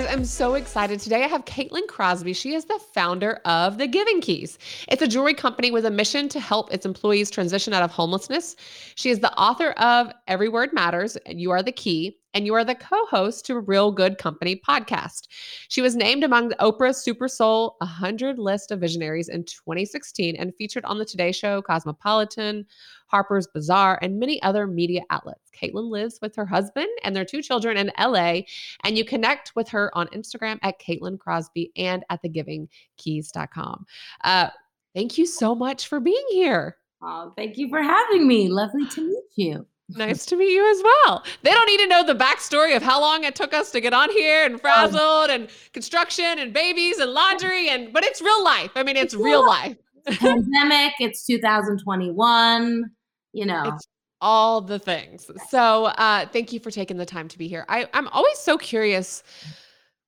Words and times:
guys, 0.00 0.12
I'm 0.12 0.24
so 0.24 0.54
excited. 0.54 1.00
Today 1.00 1.24
I 1.24 1.28
have 1.28 1.44
Caitlin 1.44 1.86
Crosby. 1.86 2.32
She 2.32 2.54
is 2.54 2.64
the 2.64 2.80
founder 2.94 3.40
of 3.44 3.76
The 3.76 3.86
Giving 3.86 4.20
Keys. 4.20 4.58
It's 4.88 5.02
a 5.02 5.08
jewelry 5.08 5.34
company 5.34 5.70
with 5.70 5.84
a 5.84 5.90
mission 5.90 6.28
to 6.30 6.40
help 6.40 6.72
its 6.72 6.86
employees 6.86 7.30
transition 7.30 7.74
out 7.74 7.82
of 7.82 7.90
homelessness. 7.90 8.56
She 8.94 9.10
is 9.10 9.20
the 9.20 9.32
author 9.34 9.70
of 9.72 10.10
Every 10.26 10.48
Word 10.48 10.72
Matters, 10.72 11.16
and 11.26 11.40
You 11.40 11.50
Are 11.50 11.62
the 11.62 11.72
Key, 11.72 12.18
and 12.32 12.46
you 12.46 12.54
are 12.54 12.64
the 12.64 12.74
co 12.74 13.04
host 13.06 13.44
to 13.46 13.58
Real 13.60 13.90
Good 13.92 14.16
Company 14.16 14.60
podcast. 14.66 15.26
She 15.68 15.82
was 15.82 15.96
named 15.96 16.24
among 16.24 16.48
the 16.48 16.56
Oprah 16.56 16.94
Super 16.94 17.28
Soul 17.28 17.76
100 17.78 18.38
list 18.38 18.70
of 18.70 18.80
visionaries 18.80 19.28
in 19.28 19.44
2016 19.44 20.36
and 20.36 20.54
featured 20.56 20.84
on 20.84 20.98
The 20.98 21.04
Today 21.04 21.32
Show, 21.32 21.60
Cosmopolitan, 21.60 22.66
Harper's 23.10 23.46
Bazaar, 23.46 23.98
and 24.02 24.18
many 24.18 24.40
other 24.42 24.66
media 24.66 25.02
outlets. 25.10 25.50
Caitlin 25.60 25.90
lives 25.90 26.18
with 26.22 26.34
her 26.36 26.46
husband 26.46 26.88
and 27.02 27.14
their 27.14 27.24
two 27.24 27.42
children 27.42 27.76
in 27.76 27.92
LA, 27.98 28.42
and 28.84 28.96
you 28.96 29.04
connect 29.04 29.54
with 29.56 29.68
her 29.68 29.96
on 29.96 30.06
Instagram 30.08 30.58
at 30.62 30.80
Caitlin 30.80 31.18
Crosby 31.18 31.72
and 31.76 32.04
at 32.10 32.22
thegivingkeys.com. 32.22 33.86
Uh, 34.24 34.48
thank 34.94 35.18
you 35.18 35.26
so 35.26 35.54
much 35.54 35.88
for 35.88 36.00
being 36.00 36.24
here. 36.30 36.76
Oh, 37.02 37.32
thank 37.36 37.56
you 37.56 37.68
for 37.68 37.82
having 37.82 38.28
me. 38.28 38.48
Lovely 38.48 38.86
to 38.88 39.08
meet 39.08 39.24
you. 39.36 39.66
Nice 39.96 40.24
to 40.26 40.36
meet 40.36 40.52
you 40.52 40.70
as 40.70 40.82
well. 40.82 41.24
They 41.42 41.50
don't 41.50 41.66
need 41.66 41.78
to 41.78 41.86
know 41.88 42.04
the 42.04 42.14
backstory 42.14 42.76
of 42.76 42.82
how 42.82 43.00
long 43.00 43.24
it 43.24 43.34
took 43.34 43.52
us 43.52 43.72
to 43.72 43.80
get 43.80 43.92
on 43.92 44.10
here 44.10 44.44
and 44.44 44.60
frazzled 44.60 45.30
and 45.30 45.48
construction 45.72 46.38
and 46.38 46.52
babies 46.52 46.98
and 46.98 47.10
laundry 47.10 47.68
and 47.68 47.92
but 47.92 48.04
it's 48.04 48.22
real 48.22 48.44
life. 48.44 48.70
I 48.76 48.84
mean, 48.84 48.96
it's 48.96 49.14
real 49.14 49.44
life. 49.44 49.76
Pandemic, 50.06 50.92
it's 51.00 51.26
2021, 51.26 52.90
you 53.32 53.46
know. 53.46 53.62
It's 53.66 53.86
all 54.20 54.60
the 54.60 54.78
things. 54.78 55.30
So 55.48 55.86
uh 55.86 56.26
thank 56.26 56.52
you 56.52 56.60
for 56.60 56.70
taking 56.70 56.98
the 56.98 57.06
time 57.06 57.28
to 57.28 57.38
be 57.38 57.48
here. 57.48 57.64
I, 57.68 57.88
I'm 57.94 58.08
always 58.08 58.38
so 58.38 58.58
curious 58.58 59.22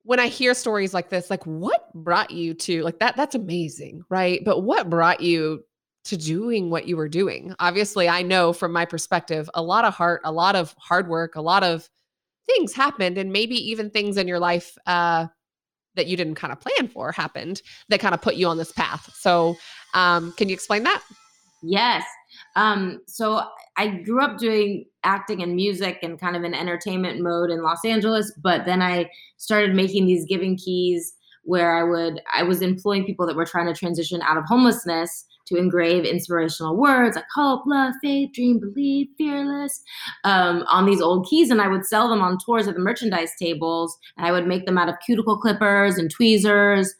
when 0.04 0.20
I 0.20 0.26
hear 0.26 0.52
stories 0.52 0.92
like 0.92 1.08
this, 1.08 1.30
like 1.30 1.44
what 1.46 1.92
brought 1.94 2.30
you 2.30 2.54
to 2.54 2.82
like 2.82 2.98
that 2.98 3.16
that's 3.16 3.34
amazing, 3.34 4.02
right? 4.10 4.42
But 4.44 4.60
what 4.60 4.90
brought 4.90 5.20
you 5.20 5.64
to 6.04 6.16
doing 6.16 6.70
what 6.70 6.86
you 6.86 6.96
were 6.96 7.08
doing. 7.08 7.54
Obviously, 7.60 8.08
I 8.08 8.22
know 8.22 8.52
from 8.52 8.72
my 8.72 8.84
perspective, 8.84 9.48
a 9.54 9.62
lot 9.62 9.84
of 9.84 9.94
heart, 9.94 10.20
a 10.24 10.32
lot 10.32 10.56
of 10.56 10.74
hard 10.78 11.08
work, 11.08 11.36
a 11.36 11.40
lot 11.40 11.62
of 11.62 11.88
things 12.46 12.72
happened, 12.72 13.18
and 13.18 13.32
maybe 13.32 13.54
even 13.54 13.90
things 13.90 14.16
in 14.16 14.26
your 14.26 14.40
life 14.40 14.76
uh, 14.86 15.26
that 15.94 16.06
you 16.06 16.16
didn't 16.16 16.34
kind 16.34 16.52
of 16.52 16.60
plan 16.60 16.88
for 16.88 17.12
happened 17.12 17.62
that 17.88 18.00
kind 18.00 18.14
of 18.14 18.22
put 18.22 18.34
you 18.34 18.48
on 18.48 18.58
this 18.58 18.72
path. 18.72 19.12
So, 19.14 19.56
um, 19.94 20.32
can 20.32 20.48
you 20.48 20.54
explain 20.54 20.82
that? 20.84 21.02
Yes. 21.62 22.04
Um, 22.56 23.00
so 23.06 23.42
I 23.76 23.88
grew 23.88 24.22
up 24.22 24.38
doing 24.38 24.84
acting 25.04 25.42
and 25.42 25.56
music 25.56 25.98
and 26.02 26.20
kind 26.20 26.36
of 26.36 26.44
in 26.44 26.54
entertainment 26.54 27.20
mode 27.20 27.50
in 27.50 27.62
Los 27.62 27.84
Angeles, 27.84 28.32
but 28.42 28.64
then 28.66 28.82
I 28.82 29.10
started 29.36 29.74
making 29.74 30.06
these 30.06 30.24
giving 30.26 30.56
keys 30.56 31.14
where 31.44 31.76
I 31.76 31.82
would 31.82 32.20
I 32.32 32.44
was 32.44 32.62
employing 32.62 33.04
people 33.04 33.26
that 33.26 33.34
were 33.34 33.44
trying 33.44 33.66
to 33.66 33.74
transition 33.74 34.22
out 34.22 34.36
of 34.36 34.44
homelessness 34.44 35.24
to 35.46 35.56
engrave 35.56 36.04
inspirational 36.04 36.76
words 36.76 37.16
like 37.16 37.24
hope, 37.34 37.62
love, 37.66 37.94
faith, 38.02 38.30
dream, 38.32 38.58
believe, 38.60 39.08
fearless 39.18 39.82
um, 40.24 40.64
on 40.68 40.86
these 40.86 41.00
old 41.00 41.26
keys. 41.28 41.50
And 41.50 41.60
I 41.60 41.68
would 41.68 41.84
sell 41.84 42.08
them 42.08 42.22
on 42.22 42.38
tours 42.38 42.68
at 42.68 42.74
the 42.74 42.80
merchandise 42.80 43.32
tables. 43.38 43.96
And 44.16 44.26
I 44.26 44.32
would 44.32 44.46
make 44.46 44.66
them 44.66 44.78
out 44.78 44.88
of 44.88 44.94
cuticle 45.04 45.36
clippers 45.36 45.98
and 45.98 46.10
tweezers. 46.10 46.94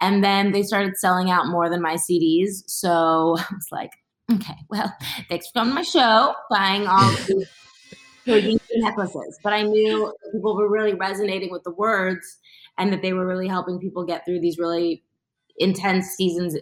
And 0.00 0.22
then 0.22 0.52
they 0.52 0.62
started 0.62 0.96
selling 0.96 1.30
out 1.30 1.48
more 1.48 1.68
than 1.68 1.82
my 1.82 1.94
CDs. 1.94 2.62
So 2.66 3.36
I 3.38 3.54
was 3.54 3.68
like, 3.72 3.90
okay, 4.32 4.56
well, 4.68 4.94
thanks 5.28 5.48
for 5.48 5.60
coming 5.60 5.72
to 5.72 5.74
my 5.76 5.82
show, 5.82 6.34
buying 6.50 6.86
all 6.86 7.10
these 8.24 8.60
necklaces. 8.74 9.38
But 9.42 9.52
I 9.52 9.62
knew 9.62 10.12
people 10.32 10.56
were 10.56 10.70
really 10.70 10.94
resonating 10.94 11.50
with 11.50 11.64
the 11.64 11.72
words 11.72 12.38
and 12.76 12.92
that 12.92 13.02
they 13.02 13.12
were 13.12 13.26
really 13.26 13.48
helping 13.48 13.78
people 13.78 14.04
get 14.04 14.24
through 14.24 14.40
these 14.40 14.58
really 14.58 15.02
intense 15.58 16.08
seasons 16.08 16.56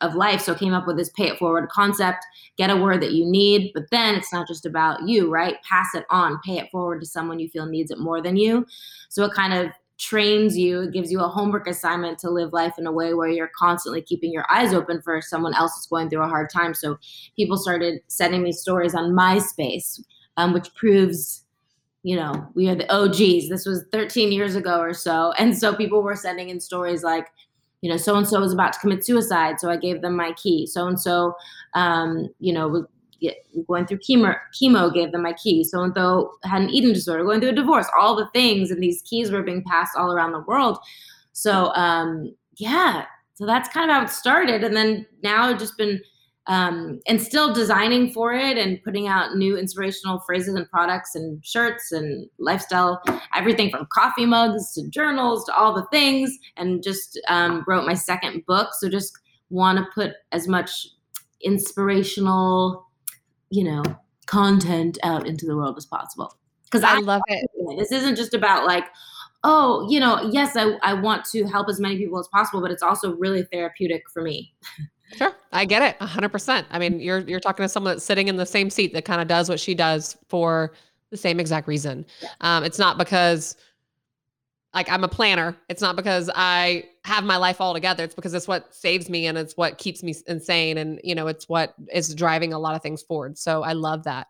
of 0.00 0.14
life. 0.14 0.40
So 0.40 0.54
came 0.54 0.72
up 0.72 0.86
with 0.86 0.96
this 0.96 1.10
pay 1.10 1.28
it 1.28 1.38
forward 1.38 1.68
concept, 1.70 2.24
get 2.56 2.70
a 2.70 2.76
word 2.76 3.02
that 3.02 3.12
you 3.12 3.26
need, 3.26 3.72
but 3.74 3.84
then 3.90 4.14
it's 4.14 4.32
not 4.32 4.46
just 4.46 4.64
about 4.64 5.08
you, 5.08 5.30
right? 5.30 5.56
Pass 5.68 5.88
it 5.94 6.04
on, 6.08 6.38
pay 6.44 6.58
it 6.58 6.70
forward 6.70 7.00
to 7.00 7.06
someone 7.06 7.40
you 7.40 7.48
feel 7.48 7.66
needs 7.66 7.90
it 7.90 7.98
more 7.98 8.22
than 8.22 8.36
you. 8.36 8.64
So 9.08 9.24
it 9.24 9.32
kind 9.32 9.52
of 9.52 9.72
trains 9.98 10.56
you, 10.56 10.82
it 10.82 10.92
gives 10.92 11.10
you 11.10 11.20
a 11.20 11.28
homework 11.28 11.66
assignment 11.66 12.18
to 12.20 12.30
live 12.30 12.52
life 12.52 12.74
in 12.78 12.86
a 12.86 12.92
way 12.92 13.14
where 13.14 13.28
you're 13.28 13.50
constantly 13.58 14.00
keeping 14.00 14.32
your 14.32 14.46
eyes 14.50 14.72
open 14.72 15.02
for 15.02 15.20
someone 15.20 15.54
else 15.54 15.74
that's 15.74 15.86
going 15.86 16.08
through 16.08 16.22
a 16.22 16.28
hard 16.28 16.48
time. 16.50 16.72
So 16.72 16.98
people 17.36 17.56
started 17.56 18.00
sending 18.06 18.42
me 18.42 18.52
stories 18.52 18.94
on 18.94 19.12
MySpace, 19.12 20.00
um, 20.36 20.52
which 20.52 20.72
proves 20.74 21.44
you 22.04 22.16
know, 22.16 22.48
we 22.54 22.68
are 22.68 22.76
the 22.76 22.90
OGs. 22.90 23.48
This 23.48 23.66
was 23.66 23.84
13 23.92 24.32
years 24.32 24.54
ago 24.54 24.78
or 24.78 24.94
so. 24.94 25.32
And 25.32 25.58
so 25.58 25.74
people 25.74 26.00
were 26.00 26.14
sending 26.14 26.48
in 26.48 26.60
stories 26.60 27.02
like, 27.02 27.26
you 27.80 27.90
know, 27.90 27.96
so 27.96 28.16
and 28.16 28.26
so 28.26 28.40
was 28.40 28.52
about 28.52 28.72
to 28.72 28.78
commit 28.78 29.04
suicide, 29.04 29.60
so 29.60 29.68
I 29.68 29.76
gave 29.76 30.00
them 30.00 30.16
my 30.16 30.32
key. 30.32 30.66
So 30.66 30.86
and 30.86 30.98
so, 30.98 31.34
you 32.38 32.52
know, 32.52 32.86
going 33.66 33.86
through 33.86 33.98
chemo, 33.98 34.36
chemo 34.60 34.92
gave 34.92 35.12
them 35.12 35.22
my 35.22 35.32
key. 35.32 35.64
So 35.64 35.82
and 35.82 35.92
so 35.94 36.32
had 36.44 36.62
an 36.62 36.70
eating 36.70 36.92
disorder, 36.92 37.24
going 37.24 37.40
through 37.40 37.50
a 37.50 37.54
divorce, 37.54 37.86
all 37.98 38.16
the 38.16 38.28
things, 38.32 38.70
and 38.70 38.82
these 38.82 39.02
keys 39.02 39.30
were 39.30 39.42
being 39.42 39.64
passed 39.64 39.96
all 39.96 40.12
around 40.12 40.32
the 40.32 40.40
world. 40.40 40.78
So 41.32 41.72
um, 41.74 42.34
yeah, 42.56 43.06
so 43.34 43.46
that's 43.46 43.68
kind 43.68 43.90
of 43.90 43.96
how 43.96 44.02
it 44.04 44.10
started, 44.10 44.64
and 44.64 44.76
then 44.76 45.06
now 45.22 45.46
I've 45.46 45.58
just 45.58 45.76
been 45.76 46.00
um, 46.48 47.00
and 47.06 47.20
still 47.20 47.52
designing 47.52 48.10
for 48.10 48.32
it 48.32 48.56
and 48.56 48.82
putting 48.82 49.06
out 49.06 49.36
new 49.36 49.58
inspirational 49.58 50.20
phrases 50.20 50.54
and 50.54 50.68
products 50.70 51.14
and 51.14 51.44
shirts 51.44 51.92
and 51.92 52.26
lifestyle, 52.38 53.02
everything 53.36 53.70
from 53.70 53.86
coffee 53.92 54.24
mugs 54.24 54.72
to 54.72 54.88
journals 54.88 55.44
to 55.44 55.54
all 55.54 55.74
the 55.74 55.86
things. 55.92 56.36
And 56.56 56.82
just 56.82 57.20
um, 57.28 57.64
wrote 57.68 57.86
my 57.86 57.92
second 57.92 58.46
book. 58.46 58.70
So 58.78 58.88
just 58.88 59.12
want 59.50 59.78
to 59.78 59.84
put 59.94 60.12
as 60.32 60.48
much 60.48 60.88
inspirational, 61.42 62.87
you 63.50 63.64
know, 63.64 63.82
content 64.26 64.98
out 65.02 65.26
into 65.26 65.46
the 65.46 65.56
world 65.56 65.76
as 65.76 65.86
possible. 65.86 66.36
Because 66.64 66.84
I, 66.84 66.96
I 66.96 66.98
love 66.98 67.22
it. 67.28 67.48
This 67.78 67.92
isn't 67.92 68.16
just 68.16 68.34
about 68.34 68.66
like, 68.66 68.84
oh, 69.44 69.88
you 69.88 70.00
know, 70.00 70.28
yes, 70.30 70.56
I, 70.56 70.72
I 70.82 70.94
want 70.94 71.24
to 71.26 71.44
help 71.44 71.68
as 71.68 71.80
many 71.80 71.96
people 71.96 72.18
as 72.18 72.28
possible, 72.28 72.60
but 72.60 72.70
it's 72.70 72.82
also 72.82 73.14
really 73.14 73.42
therapeutic 73.44 74.02
for 74.10 74.22
me. 74.22 74.52
Sure. 75.16 75.32
I 75.52 75.64
get 75.64 75.82
it. 75.82 75.96
hundred 76.02 76.28
percent. 76.28 76.66
I 76.70 76.78
mean, 76.78 77.00
you're 77.00 77.20
you're 77.20 77.40
talking 77.40 77.64
to 77.64 77.68
someone 77.68 77.94
that's 77.94 78.04
sitting 78.04 78.28
in 78.28 78.36
the 78.36 78.44
same 78.44 78.68
seat 78.68 78.92
that 78.92 79.06
kind 79.06 79.22
of 79.22 79.28
does 79.28 79.48
what 79.48 79.58
she 79.58 79.74
does 79.74 80.16
for 80.28 80.74
the 81.10 81.16
same 81.16 81.40
exact 81.40 81.66
reason. 81.66 82.04
Um, 82.42 82.64
it's 82.64 82.78
not 82.78 82.98
because 82.98 83.56
like 84.74 84.90
I'm 84.90 85.04
a 85.04 85.08
planner. 85.08 85.56
It's 85.68 85.80
not 85.80 85.96
because 85.96 86.28
I 86.34 86.84
have 87.08 87.24
my 87.24 87.38
life 87.38 87.60
all 87.60 87.72
together. 87.72 88.04
It's 88.04 88.14
because 88.14 88.34
it's 88.34 88.46
what 88.46 88.74
saves 88.74 89.08
me 89.08 89.26
and 89.26 89.38
it's 89.38 89.56
what 89.56 89.78
keeps 89.78 90.02
me 90.02 90.14
insane. 90.26 90.76
And, 90.76 91.00
you 91.02 91.14
know, 91.14 91.26
it's 91.26 91.48
what 91.48 91.74
is 91.92 92.14
driving 92.14 92.52
a 92.52 92.58
lot 92.58 92.74
of 92.74 92.82
things 92.82 93.02
forward. 93.02 93.38
So 93.38 93.62
I 93.62 93.72
love 93.72 94.04
that. 94.04 94.26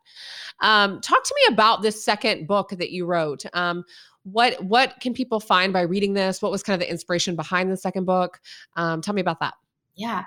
Um, 0.61 1.01
talk 1.01 1.25
to 1.25 1.35
me 1.35 1.55
about 1.55 1.83
this 1.83 2.03
second 2.03 2.47
book 2.47 2.71
that 2.71 2.91
you 2.91 3.05
wrote. 3.05 3.45
Um, 3.53 3.85
what 4.23 4.63
what 4.65 4.95
can 5.01 5.13
people 5.13 5.41
find 5.41 5.73
by 5.73 5.81
reading 5.81 6.13
this? 6.13 6.41
What 6.41 6.53
was 6.53 6.63
kind 6.63 6.75
of 6.75 6.87
the 6.87 6.91
inspiration 6.91 7.35
behind 7.35 7.71
the 7.71 7.77
second 7.77 8.05
book? 8.05 8.41
Um, 8.77 9.01
tell 9.01 9.15
me 9.15 9.21
about 9.21 9.41
that. 9.41 9.55
Yeah. 9.97 10.25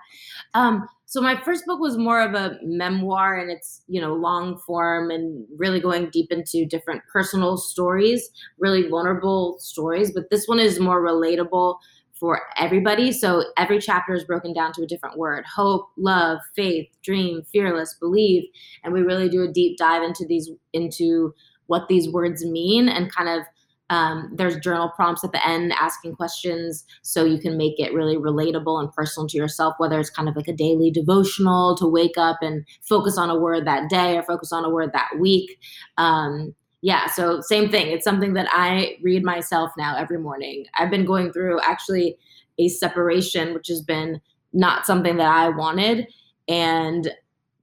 Um, 0.53 0.87
so 1.05 1.21
my 1.21 1.39
first 1.41 1.65
book 1.65 1.79
was 1.79 1.97
more 1.97 2.21
of 2.21 2.33
a 2.33 2.57
memoir 2.63 3.37
and 3.37 3.49
it's, 3.49 3.83
you 3.87 4.01
know, 4.01 4.13
long 4.13 4.57
form 4.65 5.11
and 5.11 5.45
really 5.57 5.79
going 5.79 6.09
deep 6.09 6.31
into 6.31 6.65
different 6.65 7.01
personal 7.11 7.57
stories, 7.57 8.29
really 8.59 8.89
vulnerable 8.89 9.57
stories. 9.59 10.11
But 10.11 10.29
this 10.29 10.47
one 10.47 10.59
is 10.59 10.79
more 10.79 11.01
relatable 11.01 11.77
for 12.21 12.39
everybody. 12.55 13.11
So 13.11 13.43
every 13.57 13.79
chapter 13.79 14.13
is 14.13 14.23
broken 14.23 14.53
down 14.53 14.73
to 14.73 14.83
a 14.83 14.87
different 14.87 15.17
word 15.17 15.43
hope, 15.53 15.87
love, 15.97 16.37
faith, 16.55 16.87
dream, 17.03 17.41
fearless, 17.51 17.95
believe. 17.99 18.43
And 18.83 18.93
we 18.93 19.01
really 19.01 19.27
do 19.27 19.41
a 19.41 19.51
deep 19.51 19.77
dive 19.77 20.03
into 20.03 20.23
these, 20.27 20.49
into 20.71 21.33
what 21.65 21.87
these 21.89 22.07
words 22.07 22.45
mean 22.45 22.87
and 22.87 23.13
kind 23.13 23.27
of 23.27 23.43
um, 23.89 24.31
there's 24.33 24.57
journal 24.59 24.89
prompts 24.95 25.23
at 25.25 25.33
the 25.33 25.45
end 25.45 25.73
asking 25.73 26.15
questions 26.15 26.85
so 27.01 27.25
you 27.25 27.39
can 27.39 27.57
make 27.57 27.77
it 27.77 27.93
really 27.93 28.15
relatable 28.15 28.79
and 28.79 28.89
personal 28.93 29.27
to 29.27 29.35
yourself, 29.37 29.73
whether 29.79 29.99
it's 29.99 30.09
kind 30.09 30.29
of 30.29 30.35
like 30.37 30.47
a 30.47 30.53
daily 30.53 30.91
devotional 30.91 31.75
to 31.75 31.85
wake 31.87 32.17
up 32.17 32.37
and 32.41 32.65
focus 32.87 33.17
on 33.17 33.29
a 33.29 33.37
word 33.37 33.65
that 33.65 33.89
day 33.89 34.15
or 34.15 34.23
focus 34.23 34.53
on 34.53 34.63
a 34.63 34.69
word 34.69 34.91
that 34.93 35.09
week. 35.19 35.59
Um, 35.97 36.55
yeah, 36.81 37.07
so 37.07 37.41
same 37.41 37.69
thing. 37.69 37.87
It's 37.87 38.03
something 38.03 38.33
that 38.33 38.47
I 38.51 38.97
read 39.03 39.23
myself 39.23 39.71
now 39.77 39.95
every 39.95 40.17
morning. 40.17 40.65
I've 40.77 40.89
been 40.89 41.05
going 41.05 41.31
through 41.31 41.59
actually 41.61 42.17
a 42.57 42.69
separation, 42.69 43.53
which 43.53 43.67
has 43.67 43.81
been 43.81 44.19
not 44.51 44.85
something 44.85 45.17
that 45.17 45.27
I 45.27 45.49
wanted. 45.49 46.07
And 46.47 47.11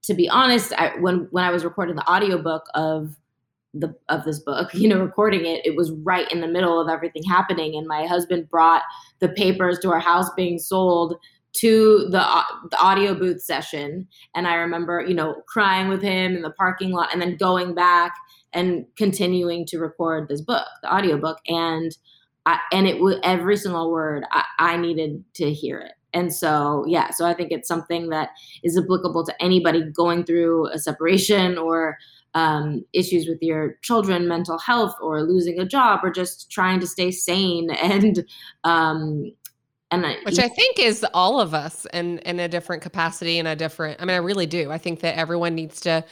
to 0.02 0.14
be 0.14 0.28
honest, 0.28 0.72
I, 0.72 0.96
when 1.00 1.26
when 1.32 1.44
I 1.44 1.50
was 1.50 1.64
recording 1.64 1.96
the 1.96 2.08
audiobook 2.10 2.66
of 2.74 3.16
the 3.74 3.94
of 4.08 4.24
this 4.24 4.38
book 4.38 4.70
you 4.74 4.88
know 4.88 4.98
recording 4.98 5.44
it 5.44 5.64
it 5.64 5.76
was 5.76 5.92
right 6.02 6.30
in 6.32 6.40
the 6.40 6.48
middle 6.48 6.80
of 6.80 6.88
everything 6.88 7.22
happening 7.22 7.76
and 7.76 7.86
my 7.86 8.06
husband 8.06 8.48
brought 8.48 8.82
the 9.18 9.28
papers 9.28 9.78
to 9.80 9.90
our 9.90 10.00
house 10.00 10.30
being 10.34 10.58
sold 10.58 11.16
to 11.52 12.08
the, 12.10 12.20
uh, 12.20 12.44
the 12.70 12.78
audio 12.78 13.14
booth 13.14 13.42
session 13.42 14.08
and 14.34 14.46
i 14.46 14.54
remember 14.54 15.04
you 15.06 15.14
know 15.14 15.42
crying 15.46 15.88
with 15.88 16.00
him 16.00 16.34
in 16.34 16.42
the 16.42 16.50
parking 16.52 16.92
lot 16.92 17.12
and 17.12 17.20
then 17.20 17.36
going 17.36 17.74
back 17.74 18.14
and 18.58 18.84
continuing 18.96 19.64
to 19.66 19.78
record 19.78 20.28
this 20.28 20.40
book 20.40 20.66
the 20.82 20.92
audiobook. 20.92 21.38
and 21.46 21.96
I, 22.46 22.58
and 22.72 22.86
it 22.86 22.98
was 22.98 23.16
every 23.22 23.56
single 23.56 23.90
word 23.90 24.24
I, 24.32 24.44
I 24.58 24.76
needed 24.78 25.22
to 25.34 25.52
hear 25.52 25.80
it. 25.80 25.92
And 26.14 26.32
so, 26.32 26.84
yeah, 26.88 27.10
so 27.10 27.26
I 27.26 27.34
think 27.34 27.52
it's 27.52 27.68
something 27.68 28.08
that 28.08 28.30
is 28.62 28.78
applicable 28.78 29.26
to 29.26 29.42
anybody 29.42 29.82
going 29.82 30.24
through 30.24 30.68
a 30.68 30.78
separation 30.78 31.58
or 31.58 31.98
um, 32.34 32.84
issues 32.94 33.28
with 33.28 33.38
your 33.42 33.76
children, 33.82 34.26
mental 34.26 34.58
health, 34.58 34.94
or 35.02 35.22
losing 35.22 35.58
a 35.58 35.66
job, 35.66 36.00
or 36.02 36.10
just 36.10 36.50
trying 36.50 36.80
to 36.80 36.86
stay 36.86 37.10
sane. 37.10 37.70
And 37.82 38.24
um, 38.64 39.32
and 39.90 40.06
I, 40.06 40.16
which 40.22 40.38
I 40.38 40.48
think 40.48 40.78
is 40.78 41.04
all 41.14 41.40
of 41.40 41.54
us 41.54 41.86
in 41.92 42.18
in 42.20 42.40
a 42.40 42.48
different 42.48 42.82
capacity 42.82 43.38
in 43.38 43.46
a 43.46 43.56
different. 43.56 44.00
I 44.00 44.04
mean, 44.04 44.14
I 44.14 44.18
really 44.18 44.46
do. 44.46 44.70
I 44.70 44.78
think 44.78 45.00
that 45.00 45.16
everyone 45.16 45.54
needs 45.54 45.80
to 45.82 46.04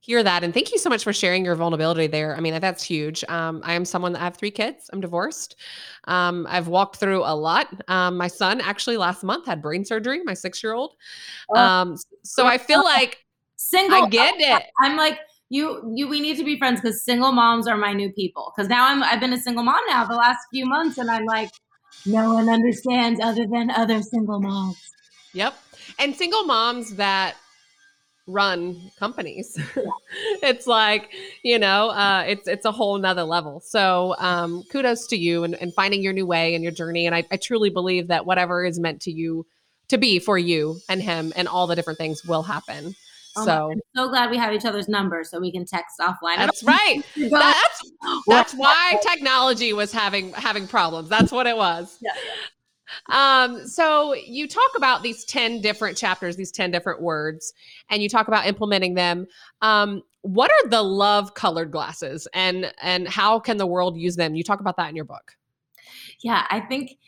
hear 0.00 0.22
that. 0.22 0.42
And 0.42 0.52
thank 0.52 0.72
you 0.72 0.78
so 0.78 0.88
much 0.88 1.04
for 1.04 1.12
sharing 1.12 1.44
your 1.44 1.54
vulnerability 1.54 2.06
there. 2.06 2.34
I 2.36 2.40
mean, 2.40 2.58
that's 2.58 2.82
huge. 2.82 3.22
Um, 3.28 3.60
I 3.64 3.74
am 3.74 3.84
someone 3.84 4.12
that 4.14 4.20
I 4.20 4.24
have 4.24 4.36
three 4.36 4.50
kids. 4.50 4.88
I'm 4.92 5.00
divorced. 5.00 5.56
Um, 6.04 6.46
I've 6.48 6.68
walked 6.68 6.96
through 6.96 7.22
a 7.22 7.34
lot. 7.34 7.68
Um, 7.88 8.16
my 8.16 8.26
son 8.26 8.60
actually 8.60 8.96
last 8.96 9.22
month 9.22 9.46
had 9.46 9.60
brain 9.60 9.84
surgery, 9.84 10.22
my 10.24 10.34
six 10.34 10.62
year 10.62 10.72
old. 10.72 10.94
Oh. 11.50 11.60
Um, 11.60 11.96
so 12.24 12.46
I 12.46 12.56
feel 12.58 12.82
like 12.82 13.24
single. 13.56 14.04
I 14.04 14.08
get 14.08 14.34
it. 14.38 14.62
I'm 14.80 14.96
like, 14.96 15.18
you, 15.50 15.92
you, 15.94 16.08
we 16.08 16.20
need 16.20 16.36
to 16.38 16.44
be 16.44 16.58
friends 16.58 16.80
because 16.80 17.04
single 17.04 17.32
moms 17.32 17.66
are 17.66 17.76
my 17.76 17.92
new 17.92 18.10
people. 18.10 18.52
Because 18.56 18.68
now 18.68 18.88
I'm, 18.88 19.02
I've 19.02 19.20
been 19.20 19.32
a 19.32 19.40
single 19.40 19.64
mom 19.64 19.80
now 19.88 20.06
the 20.06 20.14
last 20.14 20.38
few 20.50 20.64
months, 20.64 20.96
and 20.96 21.10
I'm 21.10 21.24
like, 21.26 21.50
no 22.06 22.32
one 22.34 22.48
understands 22.48 23.20
other 23.22 23.46
than 23.46 23.70
other 23.70 24.00
single 24.00 24.40
moms. 24.40 24.78
Yep. 25.34 25.54
And 25.98 26.14
single 26.14 26.44
moms 26.44 26.94
that 26.94 27.36
run 28.30 28.90
companies. 28.98 29.58
it's 30.42 30.66
like, 30.66 31.10
you 31.42 31.58
know, 31.58 31.90
uh, 31.90 32.24
it's 32.26 32.48
it's 32.48 32.64
a 32.64 32.72
whole 32.72 32.98
nother 32.98 33.24
level. 33.24 33.60
So 33.60 34.14
um, 34.18 34.62
kudos 34.70 35.06
to 35.08 35.16
you 35.16 35.44
and, 35.44 35.54
and 35.54 35.74
finding 35.74 36.02
your 36.02 36.12
new 36.12 36.26
way 36.26 36.54
and 36.54 36.62
your 36.62 36.72
journey. 36.72 37.06
And 37.06 37.14
I, 37.14 37.24
I 37.30 37.36
truly 37.36 37.70
believe 37.70 38.08
that 38.08 38.26
whatever 38.26 38.64
is 38.64 38.78
meant 38.78 39.02
to 39.02 39.12
you 39.12 39.46
to 39.88 39.98
be 39.98 40.18
for 40.18 40.38
you 40.38 40.78
and 40.88 41.02
him 41.02 41.32
and 41.36 41.48
all 41.48 41.66
the 41.66 41.74
different 41.76 41.98
things 41.98 42.24
will 42.24 42.42
happen. 42.42 42.94
Oh 43.36 43.44
so 43.44 43.70
I'm 43.72 43.80
so 43.94 44.08
glad 44.08 44.30
we 44.30 44.36
have 44.38 44.52
each 44.52 44.64
other's 44.64 44.88
numbers 44.88 45.30
so 45.30 45.38
we 45.38 45.52
can 45.52 45.64
text 45.64 46.00
offline. 46.00 46.36
That's 46.36 46.64
right. 46.64 47.02
That's 47.16 47.92
that's 48.26 48.54
why 48.54 48.98
technology 49.02 49.72
was 49.72 49.92
having 49.92 50.32
having 50.32 50.66
problems. 50.66 51.08
That's 51.08 51.30
what 51.30 51.46
it 51.46 51.56
was. 51.56 51.98
Yeah. 52.00 52.12
Um, 53.06 53.66
so 53.66 54.14
you 54.14 54.48
talk 54.48 54.70
about 54.76 55.02
these 55.02 55.24
10 55.24 55.60
different 55.60 55.96
chapters, 55.96 56.36
these 56.36 56.52
10 56.52 56.70
different 56.70 57.00
words, 57.00 57.52
and 57.88 58.02
you 58.02 58.08
talk 58.08 58.28
about 58.28 58.46
implementing 58.46 58.94
them. 58.94 59.26
Um, 59.62 60.02
what 60.22 60.50
are 60.50 60.68
the 60.68 60.82
love 60.82 61.34
colored 61.34 61.70
glasses 61.70 62.28
and 62.34 62.72
and 62.82 63.08
how 63.08 63.40
can 63.40 63.56
the 63.56 63.66
world 63.66 63.96
use 63.96 64.16
them? 64.16 64.34
You 64.34 64.44
talk 64.44 64.60
about 64.60 64.76
that 64.76 64.90
in 64.90 64.96
your 64.96 65.04
book. 65.04 65.36
Yeah, 66.22 66.46
I 66.50 66.60
think 66.60 66.98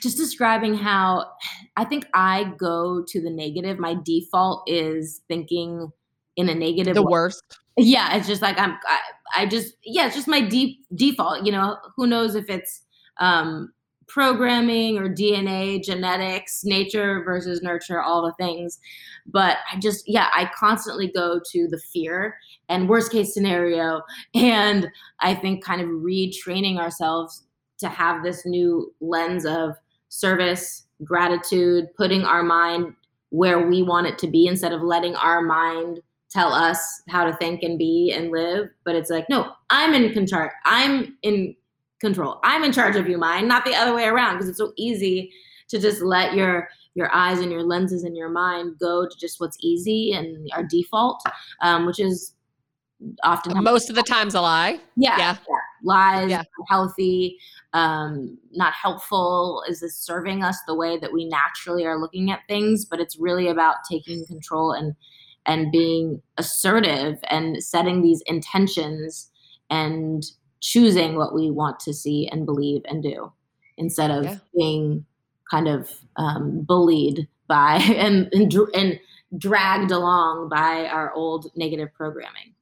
just 0.00 0.16
describing 0.16 0.74
how 0.74 1.30
I 1.76 1.84
think 1.84 2.06
I 2.14 2.52
go 2.58 3.04
to 3.06 3.20
the 3.20 3.30
negative. 3.30 3.78
My 3.78 3.96
default 4.04 4.68
is 4.68 5.22
thinking 5.28 5.92
in 6.36 6.48
a 6.48 6.54
negative 6.54 6.94
the 6.94 7.02
way. 7.02 7.12
worst. 7.12 7.42
Yeah, 7.76 8.16
it's 8.16 8.26
just 8.26 8.42
like 8.42 8.58
I'm 8.58 8.76
I, 8.86 9.00
I 9.36 9.46
just 9.46 9.74
yeah, 9.84 10.06
it's 10.06 10.16
just 10.16 10.28
my 10.28 10.40
deep 10.40 10.84
default, 10.94 11.46
you 11.46 11.52
know, 11.52 11.76
who 11.96 12.06
knows 12.06 12.34
if 12.34 12.50
it's 12.50 12.82
um 13.18 13.72
programming 14.08 14.98
or 14.98 15.08
DNA, 15.08 15.82
genetics, 15.82 16.64
nature 16.64 17.22
versus 17.24 17.62
nurture, 17.62 18.00
all 18.00 18.22
the 18.22 18.32
things. 18.42 18.78
But 19.26 19.58
I 19.72 19.78
just, 19.78 20.08
yeah, 20.08 20.28
I 20.34 20.50
constantly 20.56 21.12
go 21.14 21.40
to 21.52 21.68
the 21.68 21.78
fear 21.78 22.36
and 22.68 22.88
worst 22.88 23.12
case 23.12 23.34
scenario. 23.34 24.02
And 24.34 24.90
I 25.20 25.34
think 25.34 25.64
kind 25.64 25.80
of 25.80 25.88
retraining 25.88 26.78
ourselves 26.78 27.44
to 27.78 27.88
have 27.88 28.22
this 28.22 28.44
new 28.46 28.92
lens 29.00 29.44
of 29.44 29.74
service, 30.08 30.86
gratitude, 31.04 31.86
putting 31.96 32.24
our 32.24 32.42
mind 32.42 32.94
where 33.30 33.68
we 33.68 33.82
want 33.82 34.06
it 34.06 34.18
to 34.18 34.26
be 34.26 34.46
instead 34.46 34.72
of 34.72 34.82
letting 34.82 35.14
our 35.16 35.42
mind 35.42 36.00
tell 36.30 36.52
us 36.52 37.02
how 37.08 37.24
to 37.24 37.36
think 37.36 37.62
and 37.62 37.78
be 37.78 38.12
and 38.14 38.30
live 38.30 38.68
but 38.84 38.94
it's 38.94 39.10
like 39.10 39.24
no 39.28 39.50
i'm 39.70 39.94
in 39.94 40.12
control 40.12 40.48
i'm 40.66 41.16
in 41.22 41.54
control. 42.00 42.40
I'm 42.42 42.64
in 42.64 42.72
charge 42.72 42.96
of 42.96 43.08
you, 43.08 43.18
mind, 43.18 43.48
not 43.48 43.64
the 43.64 43.74
other 43.74 43.94
way 43.94 44.04
around, 44.04 44.34
because 44.34 44.48
it's 44.48 44.58
so 44.58 44.72
easy 44.76 45.32
to 45.68 45.78
just 45.78 46.02
let 46.02 46.34
your 46.34 46.68
your 46.94 47.14
eyes 47.14 47.38
and 47.38 47.52
your 47.52 47.62
lenses 47.62 48.02
and 48.02 48.16
your 48.16 48.28
mind 48.28 48.76
go 48.80 49.06
to 49.06 49.16
just 49.18 49.38
what's 49.38 49.56
easy 49.60 50.12
and 50.12 50.48
our 50.52 50.64
default, 50.64 51.22
um, 51.62 51.86
which 51.86 52.00
is 52.00 52.34
often 53.22 53.62
most 53.62 53.88
of 53.88 53.94
the 53.94 54.02
times 54.02 54.34
a 54.34 54.40
lie. 54.40 54.80
Yeah, 54.96 55.16
yeah, 55.16 55.36
yeah. 55.48 55.56
lies, 55.84 56.30
yeah. 56.30 56.42
healthy, 56.68 57.38
um, 57.72 58.36
not 58.52 58.72
helpful. 58.72 59.62
Is 59.68 59.80
this 59.80 59.96
serving 59.96 60.42
us 60.42 60.58
the 60.66 60.74
way 60.74 60.98
that 60.98 61.12
we 61.12 61.26
naturally 61.26 61.86
are 61.86 62.00
looking 62.00 62.30
at 62.30 62.40
things? 62.48 62.84
But 62.84 63.00
it's 63.00 63.18
really 63.18 63.48
about 63.48 63.76
taking 63.88 64.26
control 64.26 64.72
and 64.72 64.94
and 65.46 65.72
being 65.72 66.20
assertive 66.36 67.18
and 67.30 67.62
setting 67.62 68.02
these 68.02 68.22
intentions 68.26 69.30
and 69.70 70.24
choosing 70.60 71.16
what 71.16 71.34
we 71.34 71.50
want 71.50 71.80
to 71.80 71.94
see 71.94 72.28
and 72.28 72.46
believe 72.46 72.82
and 72.86 73.02
do 73.02 73.32
instead 73.76 74.10
of 74.10 74.24
yeah. 74.24 74.38
being 74.56 75.04
kind 75.50 75.68
of 75.68 75.90
um, 76.16 76.62
bullied 76.62 77.28
by 77.46 77.76
and, 77.96 78.28
and, 78.32 78.52
and 78.74 79.00
dragged 79.36 79.90
along 79.90 80.48
by 80.48 80.86
our 80.86 81.12
old 81.12 81.50
negative 81.56 81.92
programming 81.94 82.54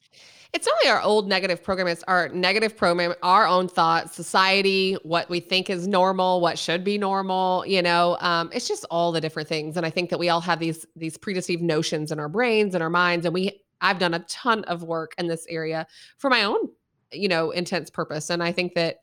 it's 0.57 0.67
not 0.67 0.75
only 0.83 0.91
our 0.91 1.03
old 1.03 1.29
negative 1.29 1.63
program 1.63 1.87
it's 1.87 2.03
our 2.05 2.29
negative 2.31 2.77
program 2.77 3.15
our 3.23 3.47
own 3.47 3.69
thoughts 3.69 4.17
society 4.17 4.95
what 5.03 5.29
we 5.29 5.39
think 5.39 5.69
is 5.69 5.87
normal 5.87 6.41
what 6.41 6.59
should 6.59 6.83
be 6.83 6.97
normal 6.97 7.65
you 7.67 7.83
know 7.83 8.17
um, 8.21 8.51
it's 8.53 8.67
just 8.67 8.85
all 8.91 9.13
the 9.13 9.21
different 9.21 9.49
things 9.49 9.77
and 9.77 9.85
i 9.85 9.91
think 9.91 10.09
that 10.11 10.19
we 10.19 10.29
all 10.29 10.41
have 10.41 10.59
these 10.59 10.87
these 10.97 11.17
predeceived 11.19 11.63
notions 11.63 12.11
in 12.11 12.19
our 12.19 12.29
brains 12.29 12.75
and 12.75 12.83
our 12.83 12.91
minds 12.91 13.27
and 13.27 13.35
we 13.35 13.63
i've 13.83 13.99
done 13.99 14.15
a 14.15 14.21
ton 14.21 14.65
of 14.65 14.83
work 14.83 15.13
in 15.19 15.29
this 15.29 15.47
area 15.49 15.87
for 16.17 16.31
my 16.31 16.43
own 16.43 16.69
you 17.13 17.29
know 17.29 17.51
intense 17.51 17.91
purpose. 17.91 18.31
And 18.31 18.43
i 18.43 18.53
think 18.53 18.75
that 18.75 18.97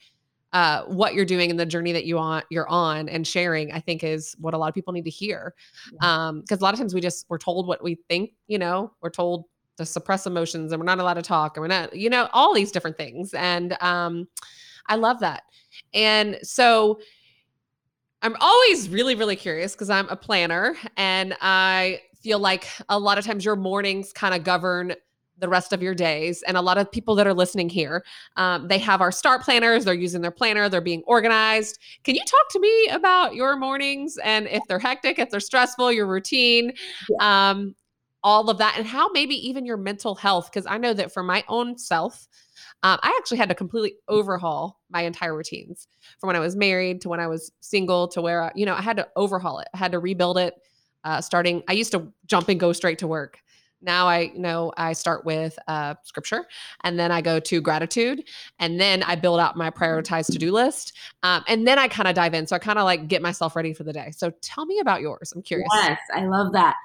uh, 0.54 0.84
what 0.84 1.16
you're 1.16 1.26
doing 1.26 1.50
and 1.50 1.60
the 1.60 1.66
journey 1.66 1.92
that 1.92 2.06
you 2.06 2.20
on 2.20 2.44
you're 2.52 2.68
on 2.70 3.10
and 3.10 3.26
sharing 3.26 3.72
i 3.72 3.80
think 3.80 4.04
is 4.04 4.36
what 4.40 4.54
a 4.54 4.58
lot 4.58 4.70
of 4.70 4.76
people 4.76 4.94
need 4.94 5.06
to 5.06 5.10
hear. 5.10 5.54
Um 6.02 6.42
because 6.42 6.60
a 6.60 6.64
lot 6.64 6.74
of 6.74 6.80
times 6.80 6.94
we 6.94 7.02
just 7.02 7.26
we're 7.30 7.40
told 7.40 7.68
what 7.68 7.84
we 7.84 7.96
think 8.08 8.34
you 8.48 8.60
know 8.60 8.92
we're 9.02 9.10
told 9.10 9.46
to 9.78 9.86
suppress 9.86 10.28
emotions 10.28 10.72
and 10.72 10.80
we're 10.80 10.86
not 10.86 11.00
allowed 11.00 11.16
to 11.16 11.24
talk 11.24 11.58
and 11.58 11.62
we're 11.62 11.68
not 11.68 11.96
you 11.96 12.10
know 12.10 12.30
all 12.34 12.54
these 12.54 12.72
different 12.72 12.98
things. 12.98 13.34
And 13.34 13.76
um 13.82 14.28
i 14.88 14.96
love 14.96 15.20
that. 15.22 15.44
And 15.94 16.38
so 16.44 17.00
i'm 18.22 18.36
always 18.40 18.90
really 18.90 19.16
really 19.16 19.36
curious 19.36 19.74
because 19.74 19.90
i'm 19.90 20.08
a 20.10 20.16
planner 20.16 20.76
and 20.98 21.36
i 21.42 22.00
feel 22.22 22.40
like 22.40 22.68
a 22.90 22.98
lot 22.98 23.18
of 23.18 23.26
times 23.26 23.44
your 23.44 23.58
mornings 23.58 24.14
kind 24.14 24.34
of 24.34 24.44
govern 24.44 24.94
the 25.44 25.50
rest 25.50 25.74
of 25.74 25.84
your 25.84 25.94
days. 25.94 26.42
And 26.48 26.56
a 26.56 26.62
lot 26.62 26.78
of 26.78 26.90
people 26.90 27.16
that 27.16 27.28
are 27.28 27.34
listening 27.34 27.68
here, 27.68 28.06
um, 28.38 28.70
they 28.70 28.78
have 28.78 29.02
our 29.02 29.12
start 29.12 29.42
planners, 29.42 29.84
they're 29.84 29.94
using 29.94 30.22
their 30.22 30.32
planner, 30.32 30.70
they're 30.70 30.80
being 30.80 31.04
organized. 31.06 31.80
Can 32.06 32.16
you 32.16 32.22
talk 32.26 32.50
to 32.52 32.60
me 32.62 32.88
about 32.88 33.36
your 33.36 33.58
mornings 33.58 34.18
and 34.24 34.48
if 34.48 34.62
they're 34.70 34.80
hectic, 34.80 35.20
if 35.20 35.30
they're 35.30 35.42
stressful, 35.42 35.92
your 35.92 36.08
routine, 36.08 36.72
yeah. 37.10 37.50
um, 37.52 37.76
all 38.24 38.50
of 38.50 38.58
that, 38.60 38.76
and 38.78 38.88
how 38.88 39.10
maybe 39.10 39.36
even 39.36 39.66
your 39.66 39.76
mental 39.76 40.16
health? 40.16 40.50
Because 40.50 40.66
I 40.66 40.78
know 40.78 40.94
that 40.94 41.12
for 41.12 41.24
my 41.24 41.44
own 41.50 41.78
self, 41.78 42.26
um, 42.84 42.98
I 43.04 43.14
actually 43.20 43.38
had 43.38 43.50
to 43.50 43.56
completely 43.56 43.96
overhaul 44.08 44.80
my 44.90 45.02
entire 45.02 45.36
routines 45.36 45.90
from 46.20 46.28
when 46.28 46.38
I 46.38 46.40
was 46.40 46.56
married 46.56 47.02
to 47.02 47.10
when 47.10 47.20
I 47.20 47.28
was 47.28 47.52
single 47.60 48.08
to 48.10 48.22
where, 48.22 48.44
I, 48.44 48.52
you 48.56 48.66
know, 48.66 48.76
I 48.76 48.82
had 48.82 48.96
to 48.96 49.10
overhaul 49.18 49.60
it. 49.60 49.68
I 49.74 49.78
had 49.78 49.92
to 49.92 50.00
rebuild 50.00 50.38
it. 50.38 50.56
Uh, 51.04 51.20
starting, 51.20 51.62
I 51.68 51.74
used 51.74 51.92
to 51.92 52.14
jump 52.28 52.48
and 52.48 52.58
go 52.58 52.72
straight 52.72 53.00
to 53.00 53.08
work 53.08 53.43
now 53.84 54.08
I 54.08 54.32
know 54.36 54.72
I 54.78 54.94
start 54.94 55.26
with 55.26 55.58
uh, 55.68 55.96
scripture 56.04 56.46
and 56.84 56.98
then 56.98 57.12
I 57.12 57.22
go 57.22 57.40
to 57.40 57.62
gratitude 57.62 58.24
and 58.60 58.80
then 58.80 59.04
I 59.04 59.16
build 59.16 59.40
out 59.40 59.56
my 59.56 59.70
prioritized 59.70 60.32
to 60.32 60.38
do 60.38 60.52
list. 60.52 60.94
Um, 61.22 61.44
and 61.48 61.68
then 61.68 61.78
I 61.78 61.88
kind 61.88 62.08
of 62.08 62.16
dive 62.16 62.34
in. 62.34 62.48
So 62.48 62.56
I 62.56 62.60
kind 62.60 62.80
of 62.80 62.86
like 62.86 63.08
get 63.08 63.22
myself 63.22 63.56
ready 63.56 63.74
for 63.74 63.84
the 63.84 63.94
day. 63.94 64.12
So 64.12 64.32
tell 64.42 64.66
me 64.66 64.80
about 64.80 65.02
yours. 65.02 65.32
I'm 65.36 65.42
curious. 65.42 65.70
Yes, 65.76 66.00
I 66.14 66.26
love 66.26 66.54
that. 66.54 66.76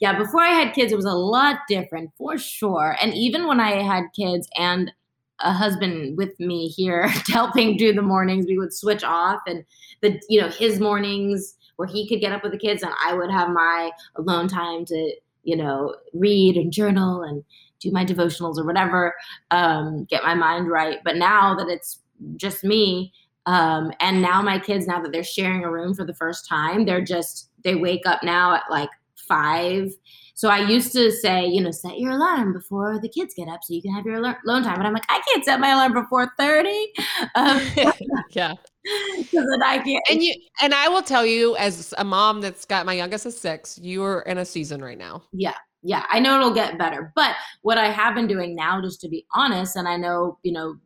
Yeah, 0.00 0.16
before 0.18 0.42
I 0.42 0.50
had 0.50 0.74
kids, 0.74 0.92
it 0.92 0.96
was 0.96 1.04
a 1.04 1.12
lot 1.12 1.60
different 1.68 2.10
for 2.16 2.38
sure. 2.38 2.96
And 3.00 3.14
even 3.14 3.46
when 3.46 3.60
I 3.60 3.82
had 3.82 4.04
kids 4.14 4.48
and 4.56 4.92
a 5.40 5.52
husband 5.52 6.16
with 6.16 6.38
me 6.38 6.68
here 6.68 7.08
helping 7.28 7.76
do 7.76 7.92
the 7.92 8.02
mornings, 8.02 8.46
we 8.46 8.58
would 8.58 8.72
switch 8.72 9.04
off 9.04 9.40
and 9.46 9.64
the, 10.00 10.20
you 10.28 10.40
know, 10.40 10.48
his 10.48 10.80
mornings 10.80 11.56
where 11.76 11.88
he 11.88 12.08
could 12.08 12.20
get 12.20 12.32
up 12.32 12.42
with 12.42 12.52
the 12.52 12.58
kids 12.58 12.82
and 12.82 12.92
I 13.02 13.14
would 13.14 13.30
have 13.30 13.48
my 13.48 13.90
alone 14.16 14.48
time 14.48 14.84
to 14.86 15.14
you 15.42 15.56
know, 15.56 15.94
read 16.12 16.56
and 16.56 16.72
journal 16.72 17.22
and 17.22 17.44
do 17.80 17.90
my 17.90 18.04
devotionals 18.04 18.58
or 18.58 18.64
whatever, 18.64 19.14
um, 19.50 20.04
get 20.04 20.22
my 20.22 20.34
mind 20.34 20.68
right. 20.68 20.98
But 21.04 21.16
now 21.16 21.54
that 21.56 21.68
it's 21.68 22.00
just 22.36 22.62
me, 22.64 23.12
um, 23.46 23.92
and 24.00 24.22
now 24.22 24.40
my 24.40 24.58
kids, 24.58 24.86
now 24.86 25.00
that 25.02 25.12
they're 25.12 25.24
sharing 25.24 25.64
a 25.64 25.70
room 25.70 25.94
for 25.94 26.04
the 26.04 26.14
first 26.14 26.48
time, 26.48 26.84
they're 26.84 27.04
just, 27.04 27.50
they 27.64 27.74
wake 27.74 28.06
up 28.06 28.22
now 28.22 28.54
at 28.54 28.62
like 28.70 28.90
five. 29.16 29.90
So 30.34 30.48
I 30.48 30.58
used 30.58 30.92
to 30.92 31.10
say, 31.10 31.46
you 31.46 31.60
know, 31.60 31.70
set 31.70 31.98
your 31.98 32.12
alarm 32.12 32.52
before 32.52 33.00
the 33.00 33.08
kids 33.08 33.34
get 33.34 33.48
up 33.48 33.60
so 33.62 33.74
you 33.74 33.82
can 33.82 33.92
have 33.92 34.06
your 34.06 34.16
alone 34.16 34.62
time. 34.62 34.76
But 34.76 34.86
I'm 34.86 34.92
like, 34.92 35.04
I 35.08 35.20
can't 35.28 35.44
set 35.44 35.60
my 35.60 35.70
alarm 35.70 35.92
before 35.92 36.32
30. 36.38 36.92
Um, 37.34 37.62
yeah. 38.30 38.54
then 39.32 39.62
I 39.62 39.78
can't. 39.78 40.04
And 40.10 40.22
you 40.22 40.34
and 40.60 40.74
I 40.74 40.88
will 40.88 41.02
tell 41.02 41.24
you, 41.24 41.56
as 41.56 41.94
a 41.98 42.04
mom 42.04 42.40
that's 42.40 42.64
got 42.64 42.86
my 42.86 42.94
youngest 42.94 43.26
is 43.26 43.38
six, 43.38 43.78
you 43.78 44.02
are 44.04 44.22
in 44.22 44.38
a 44.38 44.44
season 44.44 44.82
right 44.82 44.98
now. 44.98 45.22
Yeah, 45.32 45.54
yeah. 45.82 46.06
I 46.10 46.18
know 46.20 46.36
it'll 46.36 46.54
get 46.54 46.78
better, 46.78 47.12
but 47.14 47.36
what 47.62 47.78
I 47.78 47.90
have 47.90 48.14
been 48.14 48.26
doing 48.26 48.54
now, 48.54 48.80
just 48.80 49.00
to 49.02 49.08
be 49.08 49.26
honest, 49.34 49.76
and 49.76 49.88
I 49.88 49.96
know 49.96 50.38
you 50.42 50.52
know 50.52 50.76